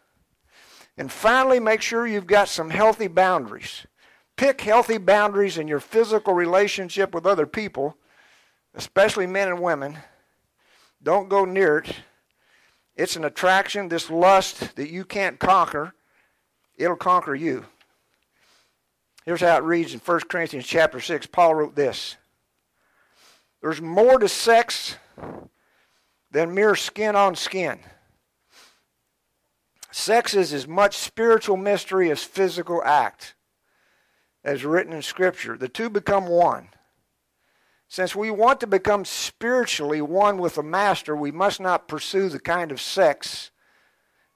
[0.96, 3.86] And finally, make sure you've got some healthy boundaries.
[4.38, 7.98] Pick healthy boundaries in your physical relationship with other people,
[8.74, 9.98] especially men and women.
[11.02, 11.94] Don't go near it.
[12.96, 15.92] It's an attraction, this lust that you can't conquer.
[16.78, 17.66] It'll conquer you.
[19.26, 21.26] Here's how it reads in 1 Corinthians chapter 6.
[21.26, 22.16] Paul wrote this.
[23.60, 24.96] There's more to sex
[26.32, 27.78] than mere skin on skin.
[29.90, 33.34] Sex is as much spiritual mystery as physical act,
[34.42, 35.56] as written in Scripture.
[35.56, 36.68] The two become one.
[37.88, 42.40] Since we want to become spiritually one with the Master, we must not pursue the
[42.40, 43.50] kind of sex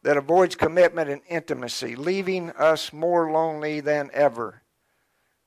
[0.02, 4.62] that avoids commitment and intimacy, leaving us more lonely than ever.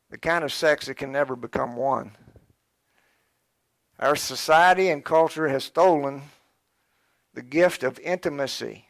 [0.09, 2.17] The kind of sex that can never become one.
[3.99, 6.23] Our society and culture has stolen
[7.39, 8.85] the gift of intimacy.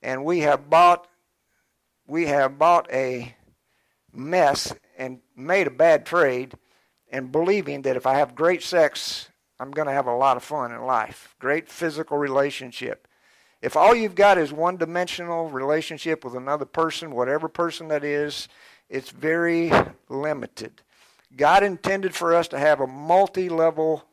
[0.00, 1.08] And we have bought
[2.06, 3.34] we have bought a
[4.14, 6.54] mess and made a bad trade
[7.10, 9.28] and believing that if I have great sex,
[9.58, 11.34] I'm going to have a lot of fun in life.
[11.40, 13.08] Great physical relationship.
[13.60, 18.46] If all you've got is one dimensional relationship with another person, whatever person that is,
[18.88, 19.72] it's very
[20.08, 20.80] limited.
[21.36, 24.04] God intended for us to have a multi level,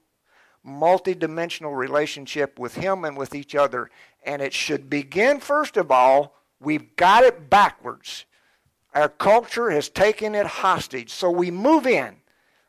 [0.66, 3.90] multi dimensional relationship with Him and with each other.
[4.26, 8.26] And it should begin, first of all, we've got it backwards.
[8.94, 11.12] Our culture has taken it hostage.
[11.12, 12.16] So we move in.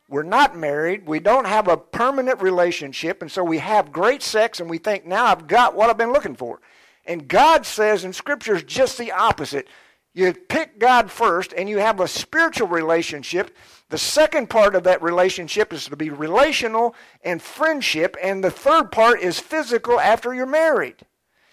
[0.08, 1.06] We're not married.
[1.06, 3.22] We don't have a permanent relationship.
[3.22, 6.12] And so we have great sex and we think, now I've got what I've been
[6.12, 6.60] looking for.
[7.06, 9.68] And God says in Scripture is just the opposite.
[10.16, 13.54] You pick God first and you have a spiritual relationship.
[13.90, 18.16] The second part of that relationship is to be relational and friendship.
[18.22, 20.96] And the third part is physical after you're married.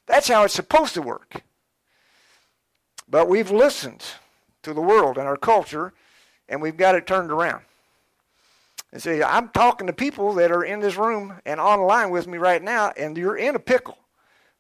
[0.06, 1.44] That's how it's supposed to work.
[3.10, 4.06] But we've listened
[4.62, 5.92] to the world and our culture
[6.48, 7.64] and we've got it turned around.
[8.94, 12.38] And see, I'm talking to people that are in this room and online with me
[12.38, 13.98] right now, and you're in a pickle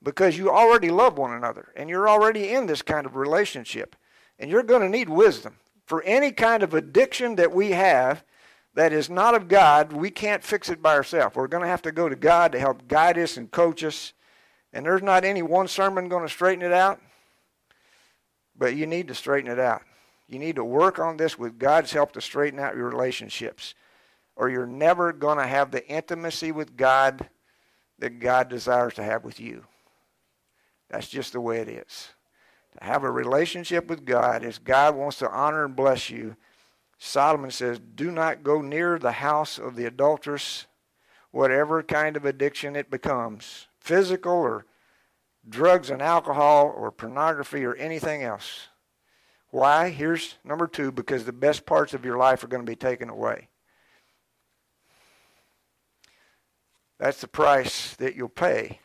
[0.03, 3.95] because you already love one another and you're already in this kind of relationship.
[4.39, 5.57] And you're going to need wisdom.
[5.85, 8.23] For any kind of addiction that we have
[8.73, 11.35] that is not of God, we can't fix it by ourselves.
[11.35, 14.13] We're going to have to go to God to help guide us and coach us.
[14.73, 16.99] And there's not any one sermon going to straighten it out,
[18.57, 19.83] but you need to straighten it out.
[20.27, 23.75] You need to work on this with God's help to straighten out your relationships
[24.35, 27.29] or you're never going to have the intimacy with God
[27.99, 29.65] that God desires to have with you.
[30.93, 32.09] That's just the way it is.
[32.77, 36.35] To have a relationship with God as God wants to honor and bless you,
[36.99, 40.67] Solomon says, do not go near the house of the adulteress,
[41.31, 44.67] whatever kind of addiction it becomes, physical or
[45.49, 48.67] drugs and alcohol or pornography or anything else.
[49.49, 49.89] Why?
[49.89, 53.09] Here's number two because the best parts of your life are going to be taken
[53.09, 53.49] away.
[56.99, 58.79] That's the price that you'll pay.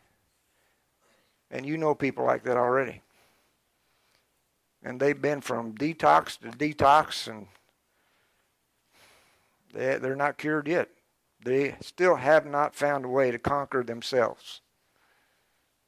[1.50, 3.02] And you know people like that already.
[4.82, 7.48] And they've been from detox to detox, and
[9.74, 10.88] they, they're not cured yet.
[11.44, 14.60] They still have not found a way to conquer themselves.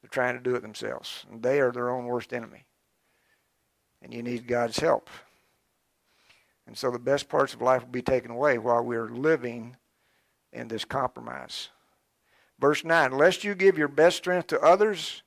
[0.01, 1.25] They're trying to do it themselves.
[1.31, 2.65] And they are their own worst enemy.
[4.01, 5.09] And you need God's help.
[6.65, 9.75] And so the best parts of life will be taken away while we're living
[10.53, 11.69] in this compromise.
[12.59, 15.23] Verse 9 Lest you give your best strength to others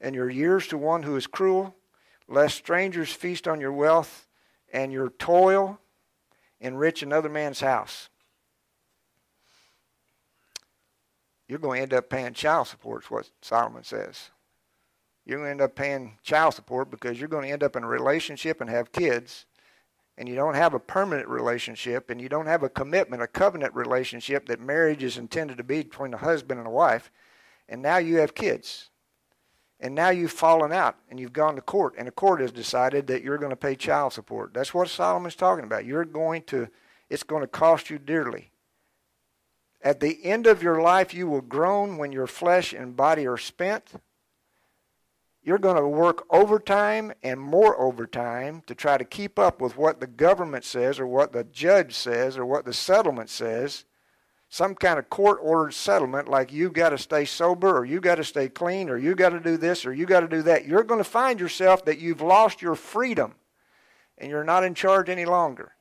[0.00, 1.74] and your years to one who is cruel,
[2.28, 4.26] lest strangers feast on your wealth
[4.72, 5.78] and your toil
[6.60, 8.08] enrich another man's house.
[11.48, 14.30] You're going to end up paying child support, is what Solomon says.
[15.26, 17.84] You're going to end up paying child support because you're going to end up in
[17.84, 19.46] a relationship and have kids
[20.16, 23.74] and you don't have a permanent relationship and you don't have a commitment, a covenant
[23.74, 27.10] relationship that marriage is intended to be between a husband and a wife,
[27.68, 28.90] and now you have kids.
[29.80, 33.06] And now you've fallen out and you've gone to court, and the court has decided
[33.08, 34.54] that you're going to pay child support.
[34.54, 35.84] That's what Solomon's talking about.
[35.84, 36.68] You're going to,
[37.10, 38.50] it's going to cost you dearly.
[39.82, 43.36] At the end of your life, you will groan when your flesh and body are
[43.36, 43.92] spent
[45.44, 50.00] you're going to work overtime and more overtime to try to keep up with what
[50.00, 53.84] the government says or what the judge says or what the settlement says.
[54.54, 58.14] Some kind of court ordered settlement like you got to stay sober or you got
[58.14, 60.64] to stay clean or you got to do this or you got to do that.
[60.64, 63.34] You're going to find yourself that you've lost your freedom
[64.16, 65.72] and you're not in charge any longer.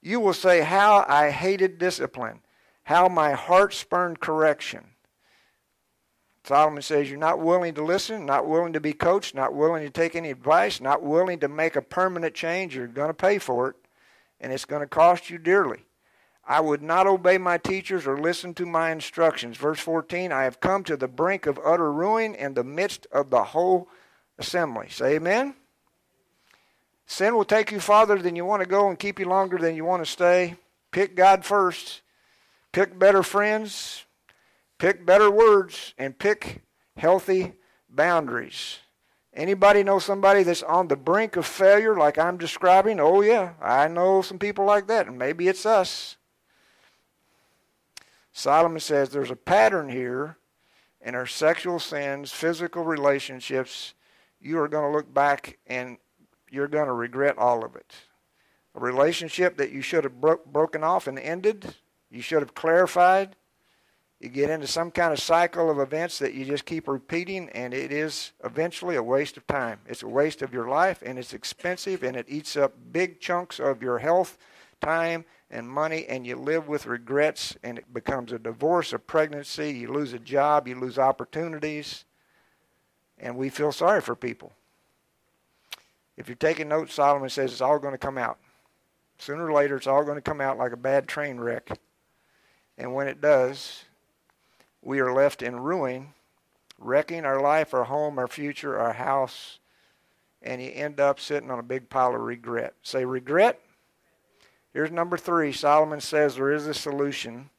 [0.00, 2.40] You will say, How I hated discipline,
[2.84, 4.86] how my heart spurned correction.
[6.44, 9.90] Solomon says, You're not willing to listen, not willing to be coached, not willing to
[9.90, 12.74] take any advice, not willing to make a permanent change.
[12.74, 13.76] You're going to pay for it,
[14.40, 15.84] and it's going to cost you dearly.
[16.50, 19.58] I would not obey my teachers or listen to my instructions.
[19.58, 23.28] Verse 14 I have come to the brink of utter ruin in the midst of
[23.28, 23.88] the whole
[24.38, 24.88] assembly.
[24.88, 25.54] Say amen.
[27.06, 29.76] Sin will take you farther than you want to go and keep you longer than
[29.76, 30.56] you want to stay.
[30.90, 32.00] Pick God first.
[32.72, 34.06] Pick better friends.
[34.78, 35.92] Pick better words.
[35.98, 36.62] And pick
[36.96, 37.52] healthy
[37.90, 38.78] boundaries.
[39.34, 42.98] Anybody know somebody that's on the brink of failure like I'm describing?
[43.00, 46.16] Oh, yeah, I know some people like that, and maybe it's us.
[48.38, 50.38] Solomon says there's a pattern here
[51.00, 53.94] in our sexual sins, physical relationships.
[54.40, 55.98] You are going to look back and
[56.48, 57.92] you're going to regret all of it.
[58.76, 61.74] A relationship that you should have bro- broken off and ended,
[62.12, 63.34] you should have clarified.
[64.20, 67.74] You get into some kind of cycle of events that you just keep repeating, and
[67.74, 69.80] it is eventually a waste of time.
[69.84, 73.58] It's a waste of your life, and it's expensive, and it eats up big chunks
[73.58, 74.38] of your health,
[74.80, 79.70] time, and money and you live with regrets and it becomes a divorce, a pregnancy,
[79.70, 82.04] you lose a job, you lose opportunities,
[83.18, 84.52] and we feel sorry for people.
[86.16, 88.38] If you're taking notes, Solomon says it's all going to come out.
[89.18, 91.70] Sooner or later, it's all going to come out like a bad train wreck.
[92.76, 93.84] And when it does,
[94.82, 96.08] we are left in ruin,
[96.78, 99.58] wrecking our life, our home, our future, our house,
[100.42, 102.74] and you end up sitting on a big pile of regret.
[102.82, 103.60] Say, regret
[104.78, 107.50] Here's number three Solomon says there is a solution.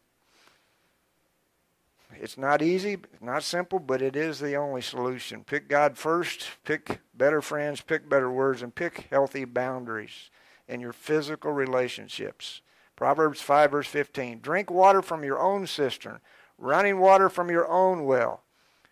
[2.16, 5.44] It's not easy, not simple, but it is the only solution.
[5.44, 10.30] Pick God first, pick better friends, pick better words, and pick healthy boundaries
[10.70, 12.62] in your physical relationships.
[12.96, 14.40] Proverbs 5, verse 15.
[14.40, 16.22] Drink water from your own cistern,
[16.58, 18.44] running water from your own well.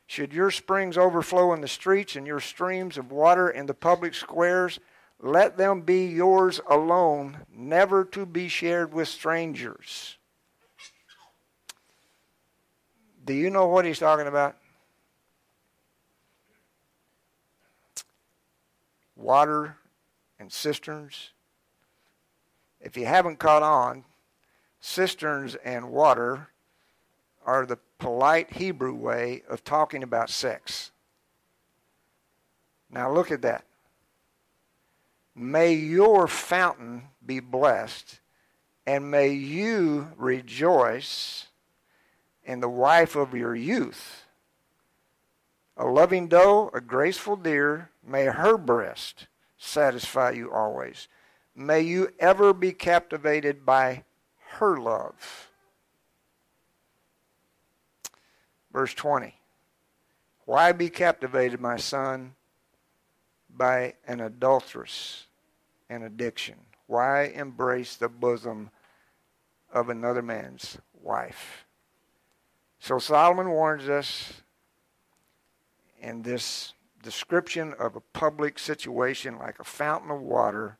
[0.05, 4.13] Should your springs overflow in the streets and your streams of water in the public
[4.13, 4.81] squares,
[5.21, 10.17] let them be yours alone, never to be shared with strangers.
[13.25, 14.55] Do you know what he's talking about?
[19.15, 19.75] Water
[20.39, 21.31] and cisterns.
[22.79, 24.05] If you haven't caught on,
[24.79, 26.49] cisterns and water
[27.45, 30.91] are the polite Hebrew way of talking about sex.
[32.89, 33.66] Now look at that.
[35.39, 38.19] May your fountain be blessed,
[38.87, 41.45] and may you rejoice
[42.43, 44.23] in the wife of your youth.
[45.77, 49.27] A loving doe, a graceful deer, may her breast
[49.59, 51.07] satisfy you always.
[51.55, 54.05] May you ever be captivated by
[54.53, 55.49] her love.
[58.73, 59.35] Verse 20.
[60.45, 62.33] Why be captivated, my son,
[63.55, 65.26] by an adulteress?
[65.89, 66.55] And addiction?
[66.87, 68.71] Why embrace the bosom
[69.71, 71.65] of another man's wife?
[72.79, 74.41] So Solomon warns us
[75.99, 76.73] in this
[77.03, 80.77] description of a public situation like a fountain of water.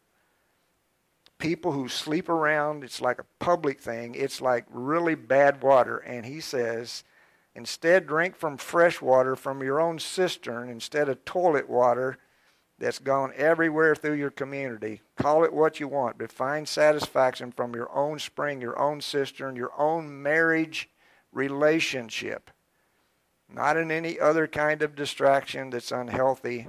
[1.38, 4.16] People who sleep around, it's like a public thing.
[4.16, 5.98] It's like really bad water.
[5.98, 7.04] And he says,
[7.56, 12.18] instead, drink from fresh water from your own cistern instead of toilet water
[12.80, 15.02] that's gone everywhere through your community.
[15.16, 19.56] Call it what you want, but find satisfaction from your own spring, your own cistern,
[19.56, 20.90] your own marriage
[21.32, 22.52] relationship.
[23.52, 26.68] Not in any other kind of distraction that's unhealthy,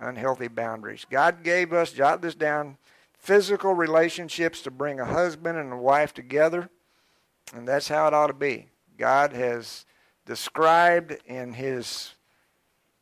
[0.00, 1.06] unhealthy boundaries.
[1.10, 2.76] God gave us, jot this down,
[3.18, 6.68] physical relationships to bring a husband and a wife together,
[7.54, 8.66] and that's how it ought to be.
[8.96, 9.86] God has
[10.26, 12.14] described in His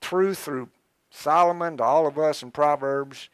[0.01, 0.69] truth through
[1.17, 3.31] Solomon to all of us in Proverbs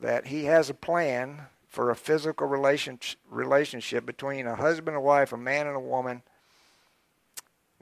[0.00, 5.36] that he has a plan for a physical relationship between a husband and wife, a
[5.36, 6.22] man and a woman,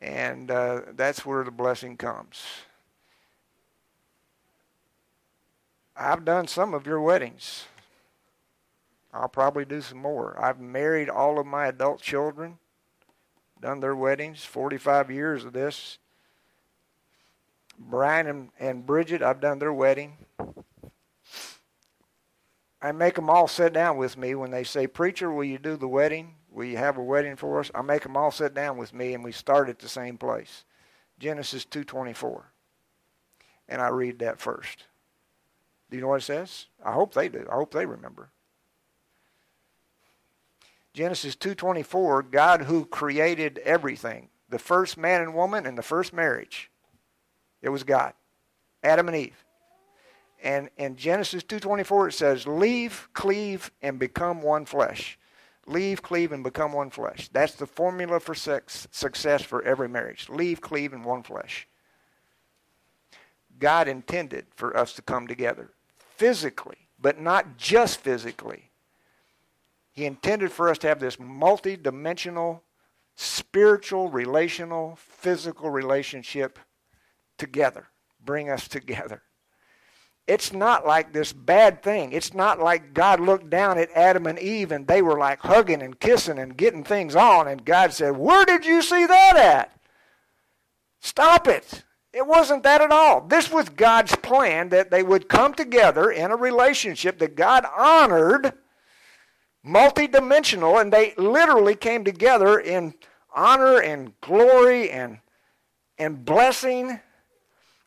[0.00, 2.42] and uh, that's where the blessing comes.
[5.96, 7.66] I've done some of your weddings.
[9.12, 10.36] I'll probably do some more.
[10.42, 12.58] I've married all of my adult children,
[13.60, 15.98] done their weddings, 45 years of this.
[17.80, 20.18] Brian and, and Bridget, I've done their wedding.
[22.82, 25.76] I make them all sit down with me when they say, Preacher, will you do
[25.76, 26.34] the wedding?
[26.50, 27.70] Will you have a wedding for us?
[27.74, 30.64] I make them all sit down with me and we start at the same place.
[31.18, 32.42] Genesis 2.24.
[33.68, 34.84] And I read that first.
[35.90, 36.66] Do you know what it says?
[36.84, 37.46] I hope they do.
[37.50, 38.30] I hope they remember.
[40.92, 46.70] Genesis 2:24, God who created everything, the first man and woman and the first marriage.
[47.62, 48.14] It was God.
[48.82, 49.44] Adam and Eve.
[50.42, 55.18] And in Genesis 2:24 it says, "Leave, cleave and become one flesh."
[55.66, 57.28] Leave, cleave and become one flesh.
[57.28, 60.28] That's the formula for sex, success for every marriage.
[60.28, 61.68] Leave, cleave and one flesh.
[63.58, 68.70] God intended for us to come together physically, but not just physically.
[69.92, 72.64] He intended for us to have this multi-dimensional
[73.14, 76.58] spiritual, relational, physical relationship
[77.40, 77.88] together.
[78.24, 79.22] Bring us together.
[80.28, 82.12] It's not like this bad thing.
[82.12, 85.82] It's not like God looked down at Adam and Eve and they were like hugging
[85.82, 89.76] and kissing and getting things on, and God said, Where did you see that at?
[91.00, 91.82] Stop it.
[92.12, 93.22] It wasn't that at all.
[93.22, 98.52] This was God's plan that they would come together in a relationship that God honored,
[99.66, 102.94] multidimensional, and they literally came together in
[103.34, 105.18] honor and glory and,
[105.98, 107.00] and blessing.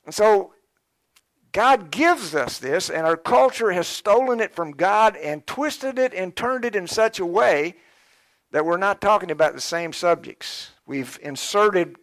[0.05, 0.53] And so
[1.51, 6.13] God gives us this, and our culture has stolen it from God and twisted it
[6.13, 7.75] and turned it in such a way
[8.51, 10.71] that we're not talking about the same subjects.
[10.85, 11.95] We've inserted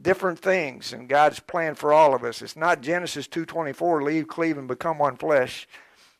[0.00, 2.42] different things in God's plan for all of us.
[2.42, 5.68] It's not Genesis 2:24, leave, cleave, and become one flesh.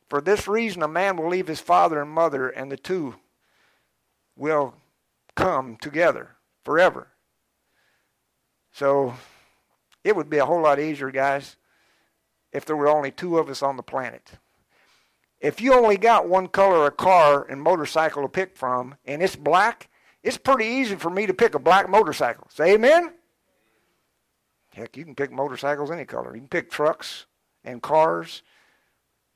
[0.08, 3.16] For this reason, a man will leave his father and mother, and the two
[4.36, 4.74] will
[5.34, 7.08] come together forever.
[8.72, 9.14] So
[10.04, 11.56] it would be a whole lot easier, guys,
[12.52, 14.32] if there were only two of us on the planet.
[15.40, 19.36] If you only got one color of car and motorcycle to pick from, and it's
[19.36, 19.88] black,
[20.22, 22.46] it's pretty easy for me to pick a black motorcycle.
[22.50, 23.12] Say amen?
[24.74, 26.34] Heck, you can pick motorcycles any color.
[26.34, 27.26] You can pick trucks
[27.62, 28.42] and cars.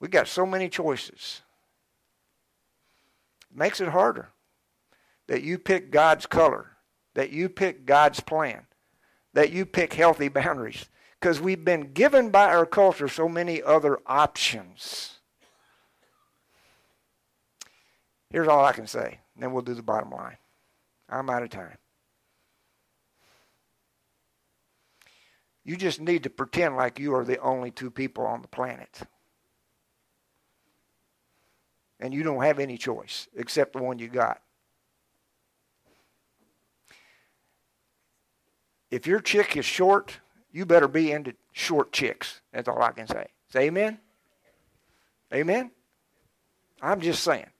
[0.01, 1.43] We got so many choices.
[3.55, 4.31] Makes it harder
[5.27, 6.77] that you pick God's color,
[7.15, 8.67] that you pick God's plan,
[9.35, 10.87] that you pick healthy boundaries.
[11.21, 15.19] Because we've been given by our culture so many other options.
[18.31, 20.37] Here's all I can say, then we'll do the bottom line.
[21.09, 21.79] I'm out of time.
[25.65, 29.01] You just need to pretend like you are the only two people on the planet.
[32.01, 34.41] And you don't have any choice except the one you got.
[38.91, 40.19] If your chick is short,
[40.53, 42.41] you better be into short chicks.
[42.53, 43.27] That's all I can say.
[43.51, 43.99] Say amen?
[45.33, 45.71] Amen?
[46.81, 47.51] I'm just saying.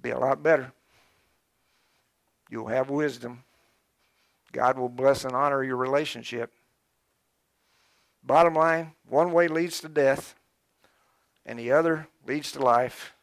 [0.00, 0.72] Be a lot better.
[2.48, 3.42] You'll have wisdom.
[4.52, 6.52] God will bless and honor your relationship.
[8.22, 10.34] Bottom line one way leads to death,
[11.44, 13.15] and the other leads to life.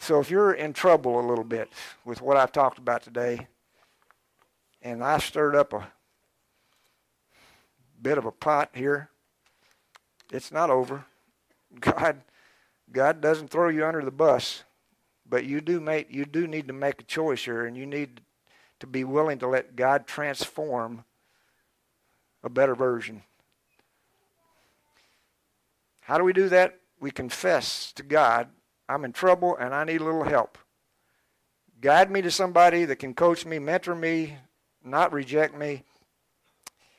[0.00, 1.70] So if you're in trouble a little bit
[2.06, 3.48] with what I've talked about today,
[4.80, 5.92] and I stirred up a
[8.00, 9.10] bit of a pot here,
[10.32, 11.04] it's not over.
[11.80, 12.22] God
[12.90, 14.64] God doesn't throw you under the bus,
[15.28, 18.22] but you do make you do need to make a choice here and you need
[18.80, 21.04] to be willing to let God transform
[22.42, 23.22] a better version.
[26.00, 26.80] How do we do that?
[26.98, 28.48] We confess to God,
[28.90, 30.58] I'm in trouble and I need a little help.
[31.80, 34.36] Guide me to somebody that can coach me, mentor me,
[34.84, 35.84] not reject me.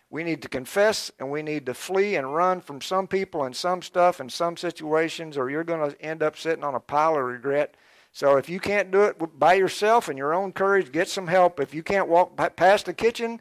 [0.10, 3.56] We need to confess and we need to flee and run from some people and
[3.56, 7.16] some stuff and some situations, or you're going to end up sitting on a pile
[7.18, 7.76] of regret
[8.14, 11.60] so if you can't do it by yourself and your own courage, get some help.
[11.60, 13.40] If you can't walk past the kitchen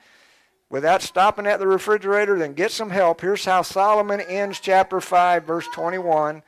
[0.69, 3.21] without stopping at the refrigerator, then get some help.
[3.21, 6.43] Here's how Solomon ends chapter 5, verse 21.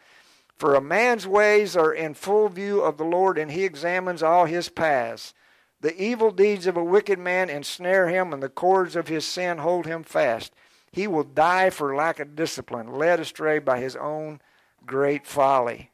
[0.63, 4.45] For a man's ways are in full view of the Lord, and he examines all
[4.45, 5.35] his paths.
[5.81, 9.59] The evil deeds of a wicked man ensnare him, and the cords of his sin
[9.59, 10.53] hold him fast.
[10.93, 14.41] He will die for lack of discipline, led astray by his own
[14.87, 15.91] great folly.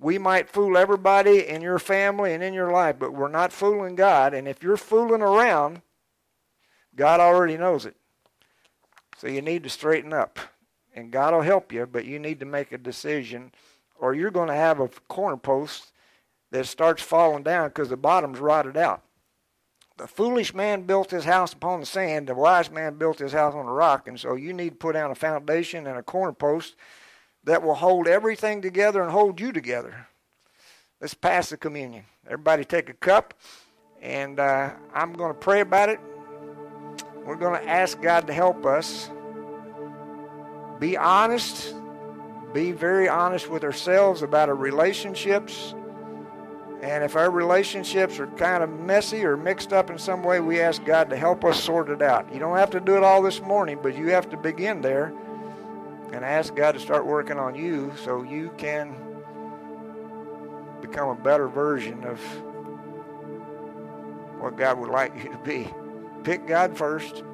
[0.00, 3.94] We might fool everybody in your family and in your life, but we're not fooling
[3.94, 4.32] God.
[4.32, 5.82] And if you're fooling around,
[6.96, 7.96] God already knows it.
[9.18, 10.38] So you need to straighten up.
[10.94, 13.52] And God will help you, but you need to make a decision,
[13.98, 15.92] or you're going to have a corner post
[16.50, 19.02] that starts falling down because the bottom's rotted out.
[19.96, 23.54] The foolish man built his house upon the sand, the wise man built his house
[23.54, 26.32] on a rock, and so you need to put down a foundation and a corner
[26.32, 26.76] post
[27.44, 30.06] that will hold everything together and hold you together.
[31.00, 32.04] Let's pass the communion.
[32.26, 33.34] Everybody take a cup,
[34.00, 35.98] and uh, I'm going to pray about it.
[37.24, 39.10] We're going to ask God to help us.
[40.78, 41.74] Be honest.
[42.52, 45.74] Be very honest with ourselves about our relationships.
[46.80, 50.60] And if our relationships are kind of messy or mixed up in some way, we
[50.60, 52.32] ask God to help us sort it out.
[52.32, 55.12] You don't have to do it all this morning, but you have to begin there
[56.12, 58.94] and ask God to start working on you so you can
[60.80, 62.20] become a better version of
[64.40, 65.68] what God would like you to be.
[66.22, 67.24] Pick God first.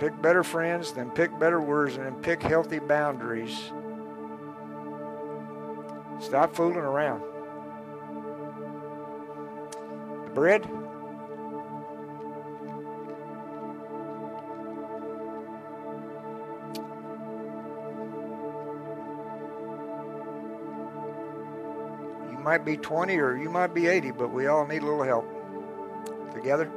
[0.00, 3.70] Pick better friends, then pick better words, and then pick healthy boundaries.
[6.20, 7.20] Stop fooling around.
[10.24, 10.64] The bread.
[22.30, 25.02] You might be 20 or you might be 80, but we all need a little
[25.02, 25.28] help.
[26.32, 26.70] Together?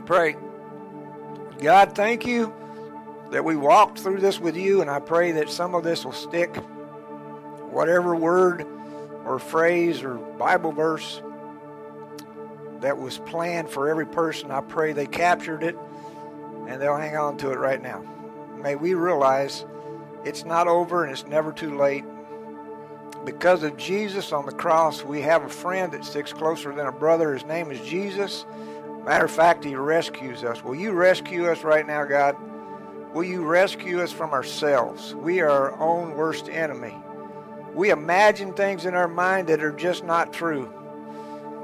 [0.00, 0.36] Me pray.
[1.60, 2.52] God, thank you
[3.30, 6.12] that we walked through this with you, and I pray that some of this will
[6.12, 6.56] stick.
[7.70, 8.66] Whatever word
[9.24, 11.22] or phrase or Bible verse
[12.80, 15.76] that was planned for every person, I pray they captured it
[16.66, 18.02] and they'll hang on to it right now.
[18.56, 19.64] May we realize
[20.24, 22.04] it's not over and it's never too late.
[23.24, 26.92] Because of Jesus on the cross, we have a friend that sticks closer than a
[26.92, 27.34] brother.
[27.34, 28.46] His name is Jesus.
[29.04, 30.62] Matter of fact, He rescues us.
[30.62, 32.36] Will you rescue us right now, God?
[33.12, 35.14] Will you rescue us from ourselves?
[35.14, 36.94] We are our own worst enemy.
[37.74, 40.72] We imagine things in our mind that are just not true.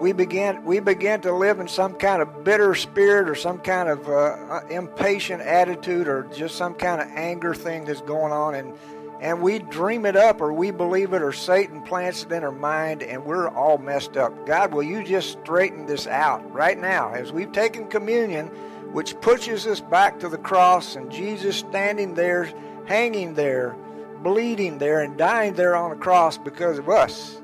[0.01, 3.89] We begin, we begin to live in some kind of bitter spirit or some kind
[3.89, 8.55] of uh, impatient attitude or just some kind of anger thing that's going on.
[8.55, 8.74] And
[9.21, 12.53] and we dream it up or we believe it or Satan plants it in our
[12.53, 14.47] mind and we're all messed up.
[14.47, 18.49] God, will you just straighten this out right now as we've taken communion,
[18.93, 22.51] which pushes us back to the cross and Jesus standing there,
[22.85, 23.75] hanging there,
[24.23, 27.41] bleeding there, and dying there on the cross because of us.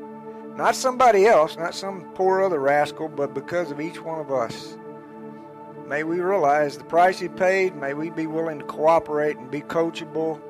[0.57, 4.77] Not somebody else, not some poor other rascal, but because of each one of us.
[5.87, 7.75] May we realize the price he paid.
[7.77, 10.41] May we be willing to cooperate and be coachable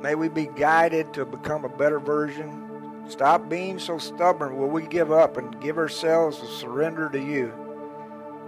[0.00, 3.04] May we be guided to become a better version.
[3.08, 4.56] Stop being so stubborn.
[4.56, 7.52] Will we give up and give ourselves a surrender to you?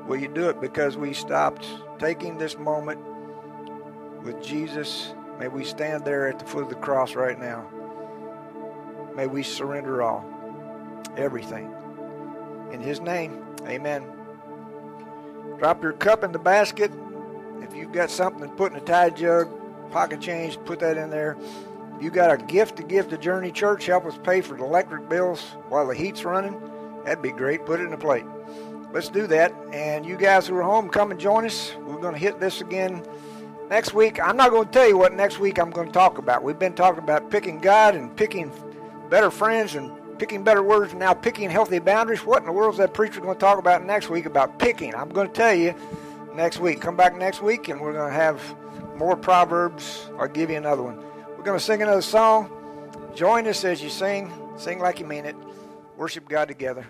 [0.07, 1.67] Will you do it because we stopped
[1.99, 3.01] taking this moment
[4.23, 5.15] with Jesus?
[5.39, 7.69] May we stand there at the foot of the cross right now.
[9.15, 10.25] May we surrender all,
[11.17, 11.71] everything.
[12.73, 14.05] In His name, amen.
[15.59, 16.91] Drop your cup in the basket.
[17.61, 19.51] If you've got something to put in a tide jug,
[19.93, 21.37] pocket change, put that in there.
[22.01, 25.09] You got a gift to give to Journey Church, help us pay for the electric
[25.09, 26.61] bills while the heat's running.
[27.05, 27.65] That'd be great.
[27.67, 28.25] Put it in a plate.
[28.93, 29.55] Let's do that.
[29.73, 31.75] And you guys who are home, come and join us.
[31.87, 33.05] We're going to hit this again
[33.71, 34.21] next week.
[34.21, 36.43] I'm not going to tell you what next week I'm going to talk about.
[36.43, 38.53] We've been talking about picking God and picking
[39.09, 42.25] better friends and picking better words and now picking healthy boundaries.
[42.25, 44.95] What in the world is that preacher going to talk about next week about picking?
[44.95, 45.75] I'm going to tell you
[46.35, 46.81] next week.
[46.81, 48.41] Come back next week and we're going to have
[48.97, 50.11] more Proverbs.
[50.19, 50.97] I'll give you another one.
[51.37, 52.51] We're going to sing another song.
[53.15, 54.33] Join us as you sing.
[54.57, 55.37] Sing like you mean it.
[55.97, 56.87] Worship God together.